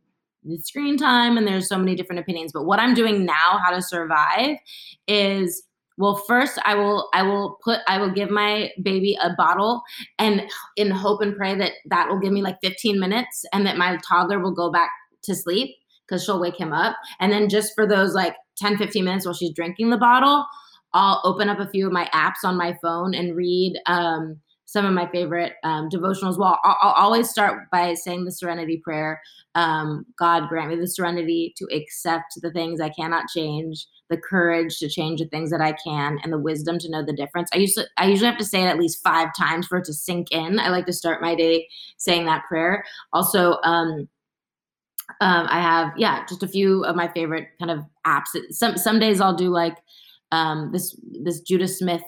the 0.43 0.57
screen 0.59 0.97
time, 0.97 1.37
and 1.37 1.47
there's 1.47 1.67
so 1.67 1.77
many 1.77 1.95
different 1.95 2.19
opinions, 2.19 2.51
but 2.53 2.65
what 2.65 2.79
I'm 2.79 2.93
doing 2.93 3.25
now, 3.25 3.59
how 3.63 3.71
to 3.71 3.81
survive, 3.81 4.57
is 5.07 5.63
well 5.97 6.15
first 6.27 6.59
i 6.63 6.75
will 6.75 7.09
i 7.13 7.23
will 7.23 7.57
put 7.63 7.79
i 7.87 7.97
will 7.97 8.11
give 8.11 8.29
my 8.29 8.69
baby 8.83 9.17
a 9.21 9.31
bottle 9.35 9.81
and 10.19 10.43
in 10.75 10.91
hope 10.91 11.21
and 11.21 11.35
pray 11.35 11.55
that 11.55 11.71
that 11.85 12.07
will 12.07 12.19
give 12.19 12.31
me 12.31 12.41
like 12.41 12.57
15 12.63 12.99
minutes 12.99 13.43
and 13.51 13.65
that 13.65 13.77
my 13.77 13.97
toddler 14.07 14.39
will 14.39 14.53
go 14.53 14.71
back 14.71 14.91
to 15.23 15.35
sleep 15.35 15.75
because 16.07 16.23
she'll 16.23 16.39
wake 16.39 16.59
him 16.59 16.73
up 16.73 16.95
and 17.19 17.31
then 17.31 17.49
just 17.49 17.73
for 17.75 17.87
those 17.87 18.13
like 18.13 18.35
10 18.57 18.77
15 18.77 19.03
minutes 19.03 19.25
while 19.25 19.35
she's 19.35 19.53
drinking 19.53 19.89
the 19.89 19.97
bottle 19.97 20.45
i'll 20.93 21.21
open 21.23 21.49
up 21.49 21.59
a 21.59 21.69
few 21.69 21.87
of 21.87 21.93
my 21.93 22.09
apps 22.13 22.43
on 22.43 22.57
my 22.57 22.75
phone 22.81 23.13
and 23.13 23.35
read 23.35 23.73
um, 23.85 24.39
some 24.67 24.85
of 24.85 24.93
my 24.93 25.07
favorite 25.11 25.53
um, 25.63 25.89
devotionals. 25.89 26.37
Well, 26.37 26.59
I'll, 26.63 26.77
I'll, 26.81 27.05
always 27.05 27.29
start 27.29 27.71
by 27.71 27.93
saying 27.93 28.25
the 28.25 28.33
Serenity 28.33 28.81
Prayer. 28.83 29.21
Um, 29.55 30.05
God 30.19 30.49
grant 30.49 30.69
me 30.69 30.75
the 30.75 30.87
serenity 30.87 31.53
to 31.57 31.65
accept 31.73 32.33
the 32.41 32.51
things 32.51 32.81
I 32.81 32.89
cannot 32.89 33.29
change, 33.33 33.87
the 34.09 34.17
courage 34.17 34.77
to 34.79 34.89
change 34.89 35.21
the 35.21 35.27
things 35.27 35.51
that 35.51 35.61
I 35.61 35.71
can, 35.71 36.19
and 36.21 36.33
the 36.33 36.37
wisdom 36.37 36.79
to 36.79 36.91
know 36.91 37.03
the 37.03 37.15
difference. 37.15 37.49
I 37.53 37.57
usually 37.57 37.85
I 37.95 38.07
usually 38.07 38.29
have 38.29 38.37
to 38.39 38.45
say 38.45 38.61
it 38.61 38.67
at 38.67 38.77
least 38.77 39.01
five 39.01 39.29
times 39.39 39.67
for 39.67 39.77
it 39.77 39.85
to 39.85 39.93
sink 39.93 40.27
in. 40.31 40.59
I 40.59 40.67
like 40.67 40.85
to 40.87 40.93
start 40.93 41.21
my 41.21 41.33
day 41.33 41.69
saying 41.97 42.25
that 42.25 42.43
prayer. 42.49 42.83
Also, 43.13 43.59
um, 43.63 44.09
um, 45.21 45.47
I 45.49 45.61
have 45.61 45.93
yeah, 45.97 46.25
just 46.27 46.43
a 46.43 46.47
few 46.47 46.83
of 46.83 46.95
my 46.95 47.07
favorite 47.07 47.47
kind 47.59 47.71
of 47.71 47.83
apps. 48.05 48.37
Some 48.49 48.77
some 48.77 48.99
days 48.99 49.21
I'll 49.21 49.35
do 49.35 49.49
like 49.49 49.77
um, 50.31 50.71
this 50.71 50.99
this 51.23 51.41
Judah 51.41 51.67
Smith 51.67 52.03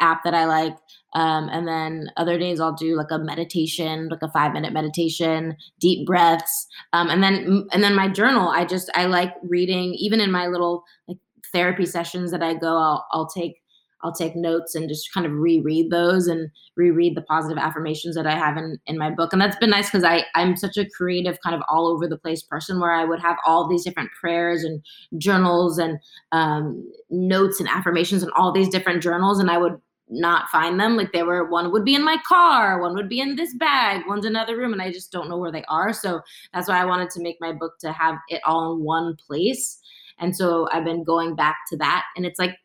app 0.00 0.24
that 0.24 0.34
I 0.34 0.46
like. 0.46 0.76
Um, 1.14 1.48
and 1.50 1.66
then 1.66 2.10
other 2.16 2.38
days 2.38 2.60
I'll 2.60 2.74
do 2.74 2.94
like 2.94 3.10
a 3.10 3.18
meditation, 3.18 4.08
like 4.10 4.22
a 4.22 4.30
five 4.30 4.52
minute 4.52 4.72
meditation, 4.72 5.56
deep 5.80 6.06
breaths. 6.06 6.66
Um, 6.92 7.08
and 7.08 7.22
then 7.22 7.66
and 7.72 7.82
then 7.82 7.94
my 7.94 8.08
journal. 8.08 8.48
I 8.48 8.64
just 8.64 8.90
I 8.94 9.06
like 9.06 9.34
reading. 9.42 9.94
Even 9.94 10.20
in 10.20 10.30
my 10.30 10.46
little 10.46 10.84
like 11.08 11.18
therapy 11.52 11.86
sessions 11.86 12.30
that 12.30 12.42
I 12.42 12.54
go, 12.54 12.76
I'll 12.76 13.06
I'll 13.12 13.28
take 13.28 13.62
I'll 14.02 14.12
take 14.12 14.36
notes 14.36 14.74
and 14.74 14.88
just 14.88 15.12
kind 15.12 15.26
of 15.26 15.32
reread 15.32 15.90
those 15.90 16.26
and 16.26 16.50
reread 16.76 17.16
the 17.16 17.22
positive 17.22 17.58
affirmations 17.58 18.14
that 18.14 18.26
I 18.26 18.36
have 18.36 18.56
in, 18.56 18.78
in 18.86 18.98
my 18.98 19.10
book. 19.10 19.32
And 19.32 19.40
that's 19.40 19.56
been 19.56 19.70
nice 19.70 19.86
because 19.86 20.04
I 20.04 20.24
I'm 20.34 20.56
such 20.56 20.76
a 20.76 20.88
creative, 20.88 21.38
kind 21.40 21.56
of 21.56 21.62
all 21.68 21.86
over 21.88 22.06
the 22.06 22.18
place 22.18 22.42
person 22.42 22.80
where 22.80 22.92
I 22.92 23.04
would 23.04 23.20
have 23.20 23.36
all 23.46 23.68
these 23.68 23.84
different 23.84 24.10
prayers 24.18 24.64
and 24.64 24.82
journals 25.18 25.78
and 25.78 25.98
um, 26.32 26.90
notes 27.10 27.58
and 27.58 27.68
affirmations 27.68 28.22
and 28.22 28.32
all 28.32 28.52
these 28.52 28.68
different 28.68 29.02
journals, 29.02 29.40
and 29.40 29.50
I 29.50 29.58
would 29.58 29.80
not 30.08 30.48
find 30.50 30.78
them. 30.78 30.96
Like 30.96 31.12
they 31.12 31.22
were 31.22 31.48
one 31.48 31.72
would 31.72 31.84
be 31.84 31.94
in 31.94 32.04
my 32.04 32.18
car, 32.28 32.80
one 32.80 32.94
would 32.94 33.08
be 33.08 33.20
in 33.20 33.36
this 33.36 33.54
bag, 33.54 34.02
one's 34.06 34.26
another 34.26 34.56
room, 34.56 34.72
and 34.72 34.82
I 34.82 34.92
just 34.92 35.10
don't 35.10 35.28
know 35.28 35.38
where 35.38 35.52
they 35.52 35.64
are. 35.64 35.92
So 35.92 36.20
that's 36.52 36.68
why 36.68 36.80
I 36.80 36.84
wanted 36.84 37.10
to 37.10 37.22
make 37.22 37.38
my 37.40 37.52
book 37.52 37.78
to 37.80 37.92
have 37.92 38.16
it 38.28 38.40
all 38.44 38.74
in 38.74 38.84
one 38.84 39.16
place. 39.16 39.78
And 40.18 40.34
so 40.34 40.68
I've 40.72 40.84
been 40.84 41.04
going 41.04 41.34
back 41.34 41.56
to 41.70 41.76
that. 41.78 42.04
And 42.16 42.24
it's 42.24 42.38
like 42.38 42.56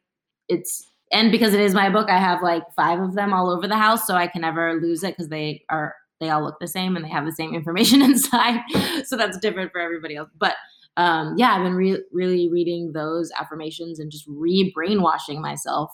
it's 0.47 0.85
and 1.11 1.31
because 1.31 1.53
it 1.53 1.59
is 1.59 1.73
my 1.73 1.89
book, 1.89 2.09
I 2.09 2.17
have 2.17 2.41
like 2.41 2.63
five 2.75 2.99
of 2.99 3.15
them 3.15 3.33
all 3.33 3.49
over 3.49 3.67
the 3.67 3.77
house, 3.77 4.07
so 4.07 4.15
I 4.15 4.27
can 4.27 4.41
never 4.41 4.79
lose 4.81 5.03
it 5.03 5.15
because 5.15 5.29
they 5.29 5.63
are 5.69 5.95
they 6.19 6.29
all 6.29 6.43
look 6.43 6.59
the 6.59 6.67
same 6.67 6.95
and 6.95 7.03
they 7.03 7.09
have 7.09 7.25
the 7.25 7.31
same 7.31 7.53
information 7.53 8.01
inside. 8.03 8.61
so 9.05 9.17
that's 9.17 9.37
different 9.39 9.71
for 9.71 9.81
everybody 9.81 10.15
else. 10.15 10.29
But 10.37 10.55
um, 10.97 11.35
yeah, 11.37 11.53
I've 11.53 11.63
been 11.63 11.75
re- 11.75 12.03
really 12.11 12.49
reading 12.49 12.91
those 12.93 13.31
affirmations 13.39 13.99
and 13.99 14.11
just 14.11 14.25
re 14.27 14.71
brainwashing 14.73 15.41
myself 15.41 15.91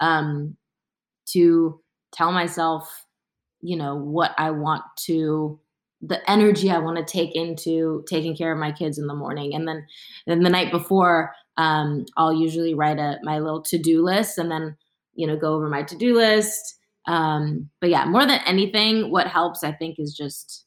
um, 0.00 0.56
to 1.30 1.80
tell 2.12 2.32
myself, 2.32 3.06
you 3.60 3.76
know, 3.76 3.96
what 3.96 4.32
I 4.38 4.50
want 4.50 4.82
to 5.06 5.58
the 6.06 6.30
energy 6.30 6.70
I 6.70 6.78
want 6.78 6.98
to 6.98 7.04
take 7.04 7.34
into 7.34 8.04
taking 8.06 8.36
care 8.36 8.52
of 8.52 8.58
my 8.58 8.72
kids 8.72 8.98
in 8.98 9.06
the 9.06 9.14
morning. 9.14 9.54
And 9.54 9.66
then 9.66 9.86
then 10.26 10.42
the 10.42 10.50
night 10.50 10.70
before, 10.70 11.32
um, 11.56 12.04
I'll 12.16 12.32
usually 12.32 12.74
write 12.74 12.98
a 12.98 13.18
my 13.22 13.38
little 13.38 13.62
to-do 13.62 14.04
list 14.04 14.38
and 14.38 14.50
then, 14.50 14.76
you 15.14 15.26
know, 15.26 15.36
go 15.36 15.54
over 15.54 15.68
my 15.68 15.82
to-do 15.82 16.14
list. 16.14 16.76
Um, 17.06 17.70
but 17.80 17.90
yeah, 17.90 18.04
more 18.06 18.26
than 18.26 18.40
anything, 18.46 19.10
what 19.10 19.26
helps 19.26 19.62
I 19.62 19.72
think 19.72 19.96
is 19.98 20.14
just 20.14 20.64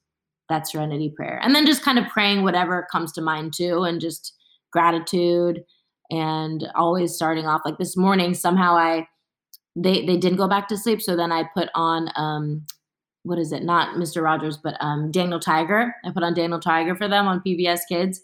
that 0.50 0.67
serenity 0.67 1.13
prayer. 1.15 1.39
And 1.44 1.53
then 1.53 1.65
just 1.65 1.84
kind 1.84 2.00
of 2.00 2.08
praying 2.08 2.44
whatever 2.44 2.88
comes 2.91 3.12
to 3.13 3.22
mind 3.22 3.53
too 3.53 3.84
and 3.84 4.00
just 4.00 4.34
gratitude 4.72 5.62
and 6.10 6.67
always 6.75 7.15
starting 7.15 7.48
off 7.48 7.62
like 7.65 7.77
this 7.77 7.98
morning 7.98 8.34
somehow 8.34 8.77
I 8.77 9.08
they 9.75 10.06
they 10.06 10.17
didn't 10.17 10.38
go 10.38 10.48
back 10.48 10.70
to 10.70 10.77
sleep 10.77 11.01
so 11.01 11.17
then 11.17 11.34
I 11.34 11.50
put 11.53 11.70
on 11.75 12.10
um 12.15 12.65
what 13.27 13.39
is 13.39 13.51
it? 13.51 13.63
Not 13.63 13.96
Mr. 13.96 14.24
Rogers, 14.24 14.58
but 14.58 14.75
um, 14.79 15.12
Daniel 15.12 15.39
Tiger. 15.39 15.94
I 16.06 16.12
put 16.12 16.24
on 16.24 16.34
Daniel 16.34 16.60
Tiger 16.60 16.96
for 16.96 17.08
them 17.08 17.27
on 17.27 17.41
PBS 17.46 17.82
Kids. 17.89 18.22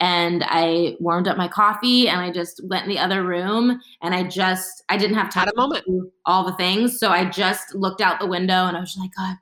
And 0.00 0.44
I 0.46 0.96
warmed 0.98 1.28
up 1.28 1.36
my 1.36 1.48
coffee 1.48 2.08
and 2.08 2.20
I 2.20 2.30
just 2.30 2.60
went 2.64 2.84
in 2.84 2.88
the 2.88 2.98
other 2.98 3.22
room 3.22 3.78
and 4.02 4.14
I 4.14 4.24
just 4.24 4.82
I 4.88 4.96
didn't 4.96 5.16
have 5.16 5.32
time 5.32 5.48
a 5.48 5.56
moment. 5.56 5.84
to 5.84 5.90
do 5.90 6.12
all 6.24 6.44
the 6.44 6.56
things. 6.56 6.98
So 6.98 7.10
I 7.10 7.26
just 7.26 7.74
looked 7.74 8.00
out 8.00 8.18
the 8.18 8.26
window 8.26 8.64
and 8.66 8.76
I 8.76 8.80
was 8.80 8.96
like, 8.98 9.10
God, 9.16 9.36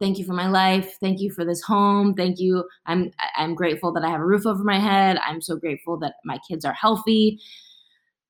thank 0.00 0.18
you 0.18 0.24
for 0.24 0.32
my 0.32 0.48
life. 0.48 0.96
Thank 1.00 1.20
you 1.20 1.30
for 1.30 1.44
this 1.44 1.62
home. 1.62 2.14
Thank 2.14 2.40
you. 2.40 2.64
I'm 2.86 3.10
I'm 3.36 3.54
grateful 3.54 3.92
that 3.92 4.04
I 4.04 4.10
have 4.10 4.20
a 4.20 4.26
roof 4.26 4.46
over 4.46 4.64
my 4.64 4.78
head. 4.78 5.18
I'm 5.18 5.42
so 5.42 5.56
grateful 5.56 5.98
that 5.98 6.14
my 6.24 6.38
kids 6.48 6.64
are 6.64 6.74
healthy. 6.74 7.38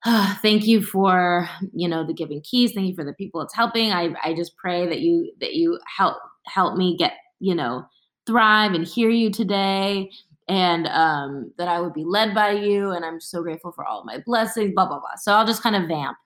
thank 0.41 0.67
you 0.67 0.83
for 0.83 1.49
you 1.75 1.87
know 1.87 2.07
the 2.07 2.15
giving 2.15 2.41
keys 2.41 2.73
thank 2.73 2.89
you 2.89 2.95
for 2.95 3.05
the 3.05 3.12
people 3.12 3.43
it's 3.43 3.55
helping 3.55 3.93
i 3.93 4.09
i 4.25 4.33
just 4.33 4.57
pray 4.57 4.87
that 4.87 5.00
you 5.00 5.31
that 5.41 5.53
you 5.53 5.79
help 5.95 6.17
help 6.47 6.75
me 6.75 6.97
get 6.97 7.12
you 7.39 7.55
know 7.55 7.85
thrive 8.27 8.73
and 8.73 8.87
hear 8.87 9.11
you 9.11 9.31
today 9.31 10.11
and 10.50 10.87
um 10.88 11.52
that 11.57 11.69
i 11.69 11.80
would 11.80 11.95
be 11.95 12.04
led 12.04 12.35
by 12.35 12.50
you 12.50 12.90
and 12.90 13.04
i'm 13.04 13.21
so 13.21 13.42
grateful 13.42 13.71
for 13.71 13.85
all 13.87 14.00
of 14.00 14.07
my 14.07 14.19
blessings 14.26 14.73
blah 14.75 14.87
blah 14.87 14.99
blah. 14.99 15.14
So 15.16 15.33
i'll 15.33 15.47
just 15.47 15.62
kind 15.62 15.76
of 15.76 15.87
vamp. 15.88 16.16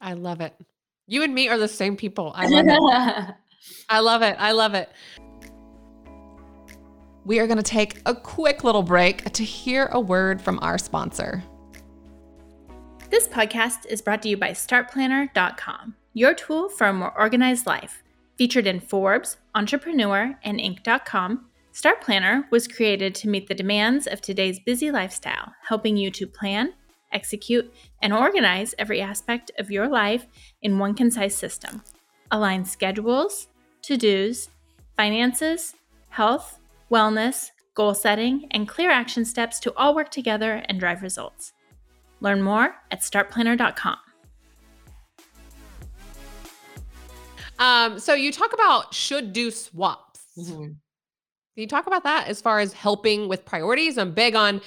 I 0.00 0.12
love 0.12 0.40
it. 0.40 0.54
You 1.06 1.22
and 1.22 1.34
me 1.34 1.48
are 1.48 1.58
the 1.58 1.68
same 1.68 1.96
people. 1.96 2.32
I 2.34 2.46
love 2.46 2.66
it. 2.68 3.34
I 3.88 4.00
love 4.00 4.22
it. 4.22 4.36
I 4.38 4.52
love 4.52 4.74
it. 4.74 4.90
We 7.24 7.40
are 7.40 7.46
going 7.46 7.56
to 7.56 7.62
take 7.62 8.00
a 8.06 8.14
quick 8.14 8.62
little 8.62 8.82
break 8.82 9.32
to 9.32 9.42
hear 9.42 9.86
a 9.86 10.00
word 10.00 10.40
from 10.40 10.58
our 10.62 10.78
sponsor. 10.78 11.42
This 13.10 13.26
podcast 13.28 13.86
is 13.86 14.02
brought 14.02 14.22
to 14.22 14.28
you 14.28 14.36
by 14.36 14.50
StartPlanner.com, 14.50 15.94
your 16.12 16.34
tool 16.34 16.68
for 16.68 16.88
a 16.88 16.92
more 16.92 17.16
organized 17.18 17.66
life. 17.66 18.02
Featured 18.36 18.66
in 18.66 18.80
Forbes, 18.80 19.38
Entrepreneur, 19.54 20.38
and 20.44 20.60
Inc.com, 20.60 21.46
Start 21.76 22.00
Planner 22.00 22.48
was 22.50 22.66
created 22.66 23.14
to 23.16 23.28
meet 23.28 23.48
the 23.48 23.54
demands 23.54 24.06
of 24.06 24.22
today's 24.22 24.58
busy 24.58 24.90
lifestyle, 24.90 25.52
helping 25.68 25.94
you 25.94 26.10
to 26.12 26.26
plan, 26.26 26.72
execute, 27.12 27.70
and 28.00 28.14
organize 28.14 28.74
every 28.78 29.02
aspect 29.02 29.50
of 29.58 29.70
your 29.70 29.86
life 29.86 30.24
in 30.62 30.78
one 30.78 30.94
concise 30.94 31.36
system. 31.36 31.82
Align 32.30 32.64
schedules, 32.64 33.48
to 33.82 33.98
dos, 33.98 34.48
finances, 34.96 35.74
health, 36.08 36.60
wellness, 36.90 37.50
goal 37.74 37.92
setting, 37.92 38.48
and 38.52 38.66
clear 38.66 38.90
action 38.90 39.26
steps 39.26 39.60
to 39.60 39.74
all 39.76 39.94
work 39.94 40.10
together 40.10 40.62
and 40.70 40.80
drive 40.80 41.02
results. 41.02 41.52
Learn 42.22 42.40
more 42.40 42.74
at 42.90 43.02
startplanner.com. 43.02 43.98
Um, 47.58 47.98
so 47.98 48.14
you 48.14 48.32
talk 48.32 48.54
about 48.54 48.94
should 48.94 49.34
do 49.34 49.50
swaps. 49.50 50.22
Mm-hmm. 50.38 50.72
Can 51.56 51.62
you 51.62 51.68
talk 51.68 51.86
about 51.86 52.04
that 52.04 52.28
as 52.28 52.40
far 52.40 52.60
as 52.60 52.72
helping 52.72 53.28
with 53.28 53.44
priorities? 53.44 53.96
I'm 53.98 54.12
big 54.12 54.36
on 54.36 54.60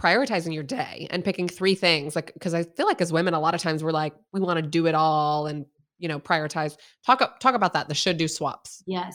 prioritizing 0.00 0.54
your 0.54 0.62
day 0.62 1.08
and 1.10 1.24
picking 1.24 1.48
three 1.48 1.74
things. 1.74 2.16
Like, 2.16 2.32
because 2.32 2.54
I 2.54 2.62
feel 2.62 2.86
like 2.86 3.00
as 3.00 3.12
women, 3.12 3.34
a 3.34 3.40
lot 3.40 3.54
of 3.54 3.60
times 3.60 3.82
we're 3.82 3.92
like, 3.92 4.14
we 4.32 4.40
want 4.40 4.56
to 4.56 4.62
do 4.62 4.86
it 4.86 4.94
all 4.94 5.46
and 5.46 5.66
you 5.98 6.08
know 6.08 6.18
prioritize. 6.18 6.76
Talk 7.04 7.40
talk 7.40 7.54
about 7.54 7.72
that. 7.74 7.88
The 7.88 7.94
should 7.94 8.16
do 8.16 8.28
swaps. 8.28 8.82
Yes. 8.86 9.14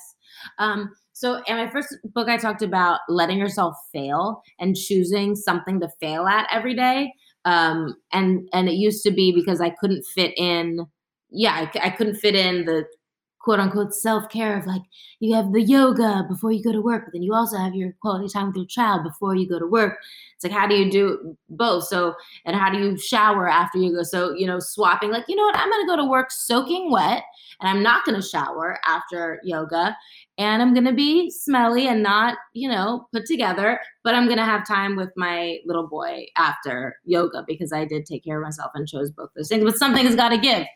Um, 0.60 0.92
so 1.14 1.42
in 1.48 1.58
my 1.58 1.70
first 1.70 1.96
book, 2.14 2.30
I 2.30 2.38
talked 2.38 2.62
about 2.62 3.00
letting 3.10 3.40
yourself 3.40 3.76
fail 3.92 4.42
and 4.60 4.76
choosing 4.76 5.36
something 5.36 5.80
to 5.80 5.90
fail 6.00 6.28
at 6.28 6.48
every 6.52 6.76
day 6.76 7.12
um, 7.48 7.96
and 8.12 8.48
and 8.52 8.68
it 8.68 8.74
used 8.74 9.04
to 9.04 9.12
be 9.12 9.32
because 9.32 9.62
I 9.62 9.70
couldn't 9.70 10.04
fit 10.14 10.34
in. 10.38 10.86
Yeah, 11.30 11.54
I, 11.74 11.88
I 11.88 11.90
couldn't 11.92 12.18
fit 12.18 12.36
in 12.36 12.66
the 12.66 12.84
quote 13.48 13.62
unquote 13.62 13.96
self 13.96 14.28
care 14.28 14.58
of 14.58 14.66
like 14.66 14.82
you 15.22 15.34
have 15.34 15.54
the 15.54 15.62
yoga 15.62 16.26
before 16.28 16.52
you 16.52 16.62
go 16.62 16.74
to 16.74 16.82
work, 16.82 17.06
but 17.06 17.14
then 17.14 17.24
you 17.24 17.34
also 17.34 17.56
have 17.56 17.74
your 17.74 17.94
quality 18.02 18.28
time 18.28 18.48
with 18.48 18.58
your 18.58 18.66
child 18.66 19.06
before 19.06 19.36
you 19.36 19.48
go 19.48 19.58
to 19.58 19.66
work. 19.66 20.00
It's 20.36 20.44
like, 20.44 20.52
how 20.52 20.68
do 20.68 20.76
you 20.76 20.92
do 20.92 21.38
both? 21.50 21.86
So, 21.86 22.14
and 22.44 22.58
how 22.58 22.70
do 22.70 22.78
you 22.78 22.98
shower 22.98 23.48
after 23.48 23.78
you 23.78 23.94
go? 23.94 24.04
So, 24.04 24.34
you 24.34 24.46
know, 24.46 24.60
swapping, 24.60 25.12
like, 25.12 25.24
you 25.30 25.36
know 25.38 25.44
what, 25.44 25.56
I'm 25.56 25.70
to 25.82 25.88
go 25.88 25.96
to 25.96 26.04
work 26.04 26.30
soaking 26.30 26.92
wet 26.92 27.24
and 27.62 27.70
I'm 27.70 27.82
not 27.82 28.04
to 28.22 28.28
shower 28.28 28.80
after 28.86 29.40
yoga 29.46 29.96
and 30.38 30.62
I'm 30.62 30.74
to 30.84 30.92
be 30.92 31.32
smelly 31.32 31.88
and 31.88 32.04
not, 32.04 32.38
you 32.54 32.68
know, 32.68 33.08
put 33.14 33.26
together, 33.28 33.80
but 34.04 34.14
I'm 34.14 34.26
to 34.40 34.44
have 34.44 34.68
time 34.68 34.98
with 34.98 35.12
my 35.16 35.60
little 35.66 35.88
boy 35.88 36.26
after 36.36 36.98
yoga 37.06 37.46
because 37.48 37.72
I 37.72 37.86
did 37.86 38.06
take 38.06 38.26
care 38.26 38.42
of 38.42 38.44
myself 38.44 38.72
and 38.76 38.86
chose 38.90 39.10
both 39.10 39.30
those 39.38 39.48
things. 39.48 39.64
But 39.64 39.78
something 39.78 40.06
has 40.06 40.18
got 40.18 40.30
to 40.30 40.38
give. 40.38 40.68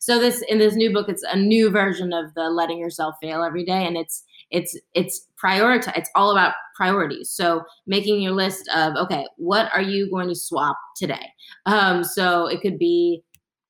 So 0.00 0.18
this 0.18 0.42
in 0.48 0.58
this 0.58 0.74
new 0.74 0.92
book, 0.92 1.08
it's 1.08 1.24
a 1.24 1.36
new 1.36 1.70
version 1.70 2.12
of 2.12 2.34
the 2.34 2.48
letting 2.50 2.78
yourself 2.78 3.16
fail 3.20 3.42
every 3.42 3.64
day, 3.64 3.86
and 3.86 3.96
it's 3.96 4.24
it's 4.50 4.78
it's 4.94 5.26
prioritize. 5.42 5.96
It's 5.96 6.10
all 6.14 6.30
about 6.30 6.54
priorities. 6.76 7.30
So 7.30 7.62
making 7.86 8.20
your 8.20 8.32
list 8.32 8.68
of 8.74 8.94
okay, 8.96 9.26
what 9.36 9.70
are 9.74 9.82
you 9.82 10.10
going 10.10 10.28
to 10.28 10.34
swap 10.34 10.76
today? 10.96 11.26
Um, 11.66 12.04
so 12.04 12.46
it 12.46 12.60
could 12.60 12.78
be 12.78 13.22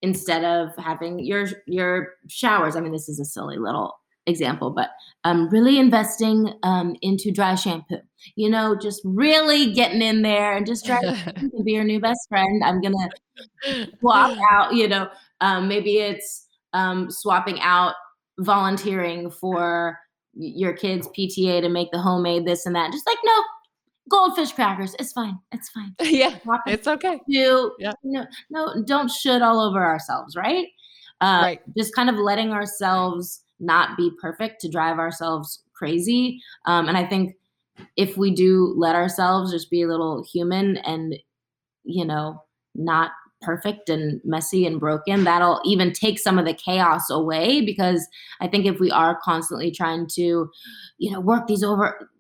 instead 0.02 0.44
of 0.44 0.70
having 0.78 1.18
your 1.20 1.46
your 1.66 2.14
showers. 2.28 2.76
I 2.76 2.80
mean, 2.80 2.92
this 2.92 3.08
is 3.08 3.20
a 3.20 3.24
silly 3.24 3.58
little 3.58 3.94
example, 4.26 4.70
but 4.70 4.90
um, 5.24 5.48
really 5.50 5.78
investing 5.78 6.52
um, 6.62 6.96
into 7.00 7.30
dry 7.32 7.54
shampoo. 7.54 7.98
You 8.34 8.50
know, 8.50 8.76
just 8.76 9.00
really 9.04 9.72
getting 9.72 10.02
in 10.02 10.22
there 10.22 10.56
and 10.56 10.66
just 10.66 10.84
dry 10.84 11.00
to 11.00 11.62
be 11.64 11.72
your 11.72 11.84
new 11.84 12.00
best 12.00 12.28
friend. 12.28 12.62
I'm 12.64 12.80
gonna 12.80 13.08
swap 14.00 14.36
out. 14.50 14.74
You 14.74 14.88
know, 14.88 15.08
um, 15.40 15.68
maybe 15.68 15.98
it's 15.98 16.46
um, 16.72 17.10
swapping 17.10 17.60
out 17.60 17.94
volunteering 18.40 19.30
for 19.30 19.98
your 20.34 20.74
kids' 20.74 21.08
PTA 21.08 21.62
to 21.62 21.68
make 21.68 21.90
the 21.92 22.00
homemade 22.00 22.46
this 22.46 22.66
and 22.66 22.74
that. 22.76 22.92
Just 22.92 23.06
like 23.06 23.18
no, 23.24 23.42
goldfish 24.08 24.52
crackers. 24.52 24.94
It's 24.98 25.12
fine. 25.12 25.38
It's 25.52 25.68
fine. 25.70 25.94
yeah, 26.00 26.36
it's 26.66 26.86
okay. 26.86 27.20
Do 27.28 27.72
yeah. 27.78 27.92
no, 28.02 28.26
no, 28.50 28.82
don't 28.86 29.10
should 29.10 29.42
all 29.42 29.60
over 29.60 29.84
ourselves, 29.84 30.36
right? 30.36 30.66
Uh, 31.20 31.40
right. 31.42 31.60
Just 31.76 31.94
kind 31.94 32.10
of 32.10 32.16
letting 32.16 32.50
ourselves 32.50 33.42
not 33.58 33.96
be 33.96 34.10
perfect 34.20 34.60
to 34.60 34.68
drive 34.68 34.98
ourselves 34.98 35.62
crazy. 35.74 36.42
Um, 36.66 36.88
and 36.88 36.96
I 36.96 37.06
think 37.06 37.34
if 37.96 38.16
we 38.16 38.34
do 38.34 38.74
let 38.76 38.94
ourselves 38.94 39.52
just 39.52 39.70
be 39.70 39.82
a 39.82 39.88
little 39.88 40.24
human 40.30 40.76
and, 40.78 41.14
you 41.84 42.04
know, 42.04 42.42
not 42.74 43.12
perfect 43.46 43.88
and 43.88 44.20
messy 44.24 44.66
and 44.66 44.80
broken, 44.80 45.24
that'll 45.24 45.60
even 45.64 45.92
take 45.92 46.18
some 46.18 46.38
of 46.38 46.44
the 46.44 46.52
chaos 46.52 47.08
away. 47.08 47.64
Because 47.64 48.06
I 48.40 48.48
think 48.48 48.66
if 48.66 48.80
we 48.80 48.90
are 48.90 49.18
constantly 49.22 49.70
trying 49.70 50.08
to, 50.14 50.50
you 50.98 51.10
know, 51.10 51.20
work 51.20 51.46
these 51.46 51.62
over 51.62 52.10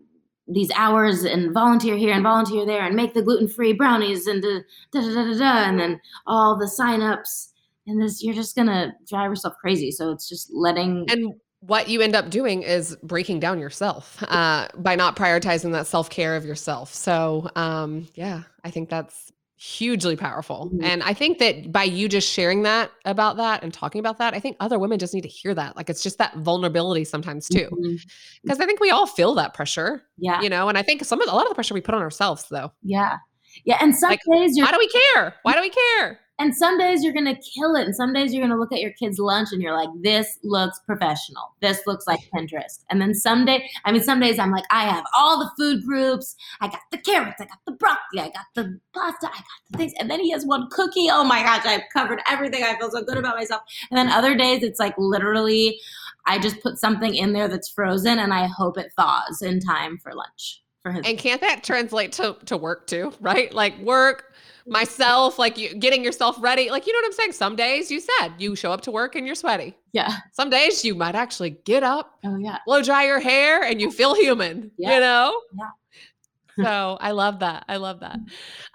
these 0.48 0.70
hours 0.76 1.24
and 1.24 1.52
volunteer 1.52 1.96
here 1.96 2.14
and 2.14 2.22
volunteer 2.22 2.64
there 2.64 2.86
and 2.86 2.94
make 2.94 3.14
the 3.14 3.22
gluten 3.22 3.48
free 3.48 3.72
brownies 3.72 4.28
and 4.28 4.42
da, 4.42 4.60
da, 4.92 5.00
da, 5.00 5.14
da, 5.14 5.38
da, 5.38 5.68
and 5.68 5.80
then 5.80 6.00
all 6.26 6.56
the 6.56 6.70
signups 6.80 7.48
and 7.86 8.00
this 8.00 8.22
you're 8.22 8.34
just 8.34 8.54
gonna 8.54 8.94
drive 9.08 9.30
yourself 9.30 9.54
crazy 9.60 9.90
so 9.90 10.12
it's 10.12 10.28
just 10.28 10.48
letting 10.52 11.04
and 11.10 11.34
what 11.60 11.88
you 11.88 12.00
end 12.00 12.14
up 12.14 12.30
doing 12.30 12.62
is 12.62 12.96
breaking 13.02 13.40
down 13.40 13.58
yourself 13.58 14.22
uh, 14.28 14.68
by 14.76 14.94
not 14.94 15.16
prioritizing 15.16 15.72
that 15.72 15.86
self-care 15.86 16.36
of 16.36 16.44
yourself 16.44 16.94
so 16.94 17.48
um, 17.56 18.06
yeah 18.14 18.42
i 18.64 18.70
think 18.70 18.88
that's 18.88 19.32
hugely 19.56 20.16
powerful. 20.16 20.70
Mm-hmm. 20.70 20.84
and 20.84 21.02
i 21.02 21.14
think 21.14 21.38
that 21.38 21.72
by 21.72 21.82
you 21.82 22.08
just 22.08 22.30
sharing 22.30 22.62
that 22.62 22.90
about 23.06 23.38
that 23.38 23.62
and 23.62 23.72
talking 23.72 23.98
about 23.98 24.18
that 24.18 24.34
i 24.34 24.40
think 24.40 24.56
other 24.60 24.78
women 24.78 24.98
just 24.98 25.14
need 25.14 25.22
to 25.22 25.28
hear 25.28 25.54
that. 25.54 25.76
Like 25.76 25.88
it's 25.88 26.02
just 26.02 26.18
that 26.18 26.36
vulnerability 26.36 27.04
sometimes 27.04 27.48
too. 27.48 27.68
Because 27.70 28.58
mm-hmm. 28.58 28.62
i 28.62 28.66
think 28.66 28.80
we 28.80 28.90
all 28.90 29.06
feel 29.06 29.34
that 29.36 29.54
pressure 29.54 30.02
yeah. 30.18 30.40
you 30.42 30.50
know 30.50 30.68
and 30.68 30.76
i 30.76 30.82
think 30.82 31.04
some 31.04 31.20
of 31.20 31.28
a 31.28 31.34
lot 31.34 31.44
of 31.44 31.48
the 31.48 31.54
pressure 31.54 31.74
we 31.74 31.80
put 31.80 31.94
on 31.94 32.02
ourselves 32.02 32.46
though. 32.50 32.72
Yeah. 32.82 33.16
Yeah 33.64 33.78
and 33.80 33.96
some 33.96 34.10
like, 34.10 34.20
days 34.30 34.56
you're 34.56 34.66
why 34.66 34.72
do 34.72 34.78
we 34.78 34.88
care? 34.88 35.34
Why 35.42 35.54
do 35.54 35.60
we 35.60 35.70
care 35.70 36.20
and 36.38 36.54
some 36.54 36.78
days 36.78 37.02
you're 37.02 37.14
going 37.14 37.24
to 37.24 37.40
kill 37.40 37.76
it. 37.76 37.86
And 37.86 37.96
some 37.96 38.12
days 38.12 38.32
you're 38.32 38.42
going 38.42 38.52
to 38.52 38.58
look 38.58 38.72
at 38.72 38.80
your 38.80 38.92
kid's 38.92 39.18
lunch 39.18 39.48
and 39.52 39.62
you're 39.62 39.76
like, 39.76 39.88
this 40.02 40.38
looks 40.42 40.78
professional. 40.84 41.54
This 41.60 41.80
looks 41.86 42.06
like 42.06 42.20
Pinterest. 42.34 42.84
And 42.90 43.00
then 43.00 43.14
some 43.14 43.46
day, 43.46 43.68
I 43.84 43.92
mean, 43.92 44.02
some 44.02 44.20
days 44.20 44.38
I'm 44.38 44.50
like, 44.50 44.64
I 44.70 44.84
have 44.84 45.04
all 45.16 45.38
the 45.38 45.50
food 45.58 45.84
groups. 45.84 46.36
I 46.60 46.68
got 46.68 46.80
the 46.92 46.98
carrots. 46.98 47.40
I 47.40 47.46
got 47.46 47.58
the 47.64 47.72
broccoli. 47.72 48.20
I 48.20 48.28
got 48.28 48.46
the 48.54 48.78
pasta. 48.92 49.28
I 49.28 49.38
got 49.38 49.44
the 49.70 49.78
things. 49.78 49.92
And 49.98 50.10
then 50.10 50.20
he 50.20 50.30
has 50.30 50.44
one 50.44 50.68
cookie. 50.70 51.08
Oh 51.10 51.24
my 51.24 51.42
gosh, 51.42 51.64
I've 51.64 51.88
covered 51.92 52.20
everything. 52.28 52.62
I 52.62 52.76
feel 52.78 52.90
so 52.90 53.02
good 53.02 53.16
about 53.16 53.36
myself. 53.36 53.62
And 53.90 53.96
then 53.96 54.08
other 54.08 54.36
days 54.36 54.62
it's 54.62 54.78
like 54.78 54.94
literally, 54.98 55.80
I 56.26 56.38
just 56.38 56.60
put 56.60 56.78
something 56.78 57.14
in 57.14 57.32
there 57.32 57.48
that's 57.48 57.70
frozen 57.70 58.18
and 58.18 58.34
I 58.34 58.46
hope 58.46 58.76
it 58.76 58.92
thaws 58.96 59.40
in 59.40 59.60
time 59.60 59.96
for 59.98 60.12
lunch. 60.12 60.62
His 60.92 61.06
and 61.06 61.18
can't 61.18 61.40
that 61.40 61.64
translate 61.64 62.12
to, 62.12 62.36
to 62.46 62.56
work 62.56 62.86
too, 62.86 63.12
right? 63.20 63.52
Like 63.52 63.78
work, 63.78 64.34
myself, 64.66 65.38
like 65.38 65.56
you 65.56 65.74
getting 65.74 66.04
yourself 66.04 66.36
ready. 66.40 66.70
Like, 66.70 66.86
you 66.86 66.92
know 66.92 66.98
what 66.98 67.06
I'm 67.06 67.12
saying? 67.12 67.32
Some 67.32 67.56
days 67.56 67.90
you 67.90 68.00
said 68.00 68.30
you 68.38 68.56
show 68.56 68.72
up 68.72 68.80
to 68.82 68.90
work 68.90 69.14
and 69.14 69.26
you're 69.26 69.34
sweaty. 69.34 69.76
Yeah. 69.92 70.12
Some 70.32 70.50
days 70.50 70.84
you 70.84 70.94
might 70.94 71.14
actually 71.14 71.50
get 71.64 71.82
up, 71.82 72.18
oh 72.24 72.36
yeah, 72.36 72.58
blow 72.66 72.82
dry 72.82 73.06
your 73.06 73.20
hair 73.20 73.62
and 73.62 73.80
you 73.80 73.90
feel 73.90 74.14
human, 74.14 74.70
yeah. 74.76 74.94
you 74.94 75.00
know? 75.00 75.40
Yeah. 75.56 76.64
so 76.64 76.98
I 77.00 77.12
love 77.12 77.40
that. 77.40 77.64
I 77.68 77.76
love 77.76 78.00
that. 78.00 78.18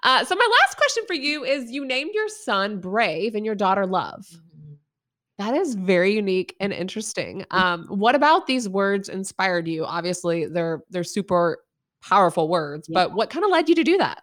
Uh, 0.02 0.24
so 0.24 0.34
my 0.34 0.48
last 0.60 0.76
question 0.76 1.04
for 1.06 1.14
you 1.14 1.44
is 1.44 1.70
you 1.70 1.84
named 1.84 2.12
your 2.14 2.28
son 2.28 2.80
Brave 2.80 3.34
and 3.34 3.44
your 3.44 3.54
daughter 3.54 3.86
Love. 3.86 4.26
Mm-hmm. 4.30 4.72
That 5.38 5.54
is 5.54 5.74
very 5.74 6.14
unique 6.14 6.56
and 6.60 6.72
interesting. 6.72 7.44
Mm-hmm. 7.50 7.58
Um, 7.62 7.86
what 7.86 8.14
about 8.14 8.46
these 8.46 8.68
words 8.68 9.08
inspired 9.08 9.68
you? 9.68 9.84
Obviously, 9.84 10.46
they're 10.46 10.82
they're 10.90 11.04
super 11.04 11.58
powerful 12.02 12.48
words, 12.48 12.88
yeah. 12.88 12.94
but 12.94 13.14
what 13.14 13.30
kind 13.30 13.44
of 13.44 13.50
led 13.50 13.68
you 13.68 13.74
to 13.74 13.84
do 13.84 13.96
that? 13.98 14.22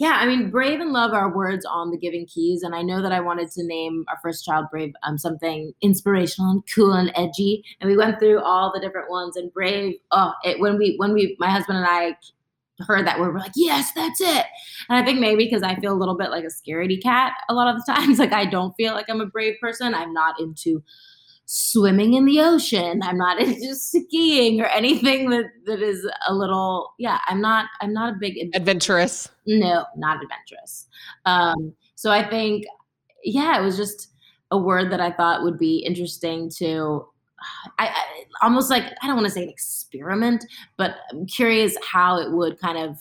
yeah, 0.00 0.18
I 0.20 0.26
mean, 0.26 0.50
brave 0.50 0.80
and 0.80 0.92
love 0.92 1.12
are 1.12 1.34
words 1.34 1.66
on 1.66 1.90
the 1.90 1.98
Giving 1.98 2.26
Keys, 2.26 2.62
and 2.62 2.74
I 2.74 2.82
know 2.82 3.02
that 3.02 3.12
I 3.12 3.20
wanted 3.20 3.50
to 3.52 3.64
name 3.64 4.04
our 4.08 4.18
first 4.22 4.44
child 4.44 4.66
Brave 4.70 4.94
um, 5.02 5.18
something 5.18 5.72
inspirational 5.82 6.50
and 6.50 6.62
cool 6.74 6.92
and 6.92 7.12
edgy, 7.14 7.62
and 7.80 7.90
we 7.90 7.96
went 7.96 8.18
through 8.18 8.40
all 8.40 8.72
the 8.72 8.80
different 8.80 9.10
ones. 9.10 9.36
And 9.36 9.52
Brave, 9.52 9.96
oh, 10.10 10.32
it 10.44 10.60
when 10.60 10.78
we 10.78 10.94
when 10.96 11.12
we 11.12 11.36
my 11.38 11.50
husband 11.50 11.78
and 11.78 11.86
I 11.86 12.16
heard 12.84 13.06
that 13.06 13.20
word, 13.20 13.34
we're 13.34 13.40
like, 13.40 13.52
yes, 13.54 13.92
that's 13.94 14.20
it. 14.20 14.46
And 14.88 14.98
I 14.98 15.04
think 15.04 15.20
maybe 15.20 15.44
because 15.44 15.62
I 15.62 15.76
feel 15.76 15.92
a 15.92 16.00
little 16.00 16.16
bit 16.16 16.30
like 16.30 16.44
a 16.44 16.46
scaredy 16.46 17.00
cat 17.00 17.34
a 17.50 17.54
lot 17.54 17.72
of 17.72 17.84
the 17.84 17.92
times, 17.94 18.18
like 18.18 18.32
I 18.32 18.46
don't 18.46 18.72
feel 18.74 18.94
like 18.94 19.10
I'm 19.10 19.20
a 19.20 19.26
brave 19.26 19.56
person. 19.60 19.94
I'm 19.94 20.14
not 20.14 20.40
into 20.40 20.82
swimming 21.54 22.14
in 22.14 22.24
the 22.24 22.40
ocean. 22.40 23.02
I'm 23.02 23.18
not 23.18 23.38
into 23.42 23.74
skiing 23.74 24.60
or 24.62 24.66
anything 24.66 25.28
that 25.30 25.44
that 25.66 25.82
is 25.82 26.08
a 26.26 26.34
little 26.34 26.94
yeah. 26.98 27.18
I'm 27.28 27.40
not 27.40 27.66
I'm 27.80 27.92
not 27.92 28.14
a 28.14 28.16
big 28.18 28.50
adventurous. 28.54 29.28
No, 29.46 29.84
not 29.96 30.22
adventurous. 30.22 30.88
Um, 31.26 31.74
so 31.94 32.10
I 32.10 32.26
think 32.28 32.64
yeah, 33.22 33.60
it 33.60 33.62
was 33.62 33.76
just 33.76 34.08
a 34.50 34.58
word 34.58 34.90
that 34.92 35.00
I 35.00 35.12
thought 35.12 35.42
would 35.42 35.58
be 35.58 35.78
interesting 35.78 36.50
to. 36.56 37.06
I, 37.78 37.88
I 37.88 38.24
almost 38.42 38.70
like 38.70 38.84
I 39.02 39.06
don't 39.06 39.16
want 39.16 39.26
to 39.26 39.32
say 39.32 39.42
an 39.42 39.48
experiment, 39.48 40.46
but 40.76 40.96
I'm 41.10 41.26
curious 41.26 41.76
how 41.82 42.18
it 42.18 42.30
would 42.30 42.58
kind 42.60 42.78
of 42.78 42.98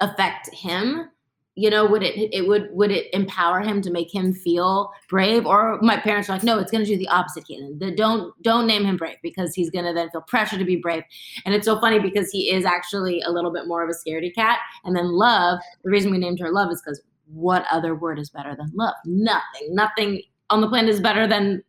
affect 0.00 0.48
him 0.54 1.10
you 1.56 1.68
know 1.68 1.84
would 1.84 2.02
it 2.02 2.16
it 2.32 2.46
would 2.46 2.68
would 2.72 2.90
it 2.90 3.12
empower 3.12 3.60
him 3.60 3.82
to 3.82 3.90
make 3.90 4.14
him 4.14 4.32
feel 4.32 4.92
brave? 5.08 5.46
Or 5.46 5.78
my 5.82 5.96
parents 5.96 6.28
are 6.28 6.34
like 6.34 6.42
no 6.42 6.58
it's 6.58 6.70
going 6.70 6.84
to 6.84 6.90
do 6.90 6.96
the 6.96 7.08
opposite 7.08 7.44
Caitlin. 7.44 7.78
The, 7.78 7.90
don't 7.90 8.40
don't 8.42 8.66
name 8.66 8.84
him 8.84 8.96
brave 8.96 9.16
because 9.22 9.54
he's 9.54 9.70
going 9.70 9.84
to 9.84 9.92
then 9.92 10.10
feel 10.10 10.22
pressure 10.22 10.58
to 10.58 10.64
be 10.64 10.76
brave. 10.76 11.02
And 11.44 11.54
it's 11.54 11.66
so 11.66 11.80
funny 11.80 11.98
because 11.98 12.30
he 12.30 12.50
is 12.50 12.64
actually 12.64 13.20
a 13.22 13.30
little 13.30 13.52
bit 13.52 13.66
more 13.66 13.82
of 13.82 13.90
a 13.90 13.92
scaredy 13.92 14.34
cat. 14.34 14.60
And 14.84 14.94
then 14.96 15.12
love 15.12 15.58
the 15.82 15.90
reason 15.90 16.10
we 16.10 16.18
named 16.18 16.40
her 16.40 16.50
love 16.52 16.70
is 16.70 16.80
because 16.80 17.00
what 17.32 17.64
other 17.70 17.94
word 17.94 18.18
is 18.18 18.30
better 18.30 18.56
than 18.56 18.70
love? 18.74 18.94
Nothing. 19.04 19.74
Nothing 19.74 20.22
on 20.50 20.60
the 20.60 20.68
planet 20.68 20.90
is 20.90 21.00
better 21.00 21.26
than 21.26 21.62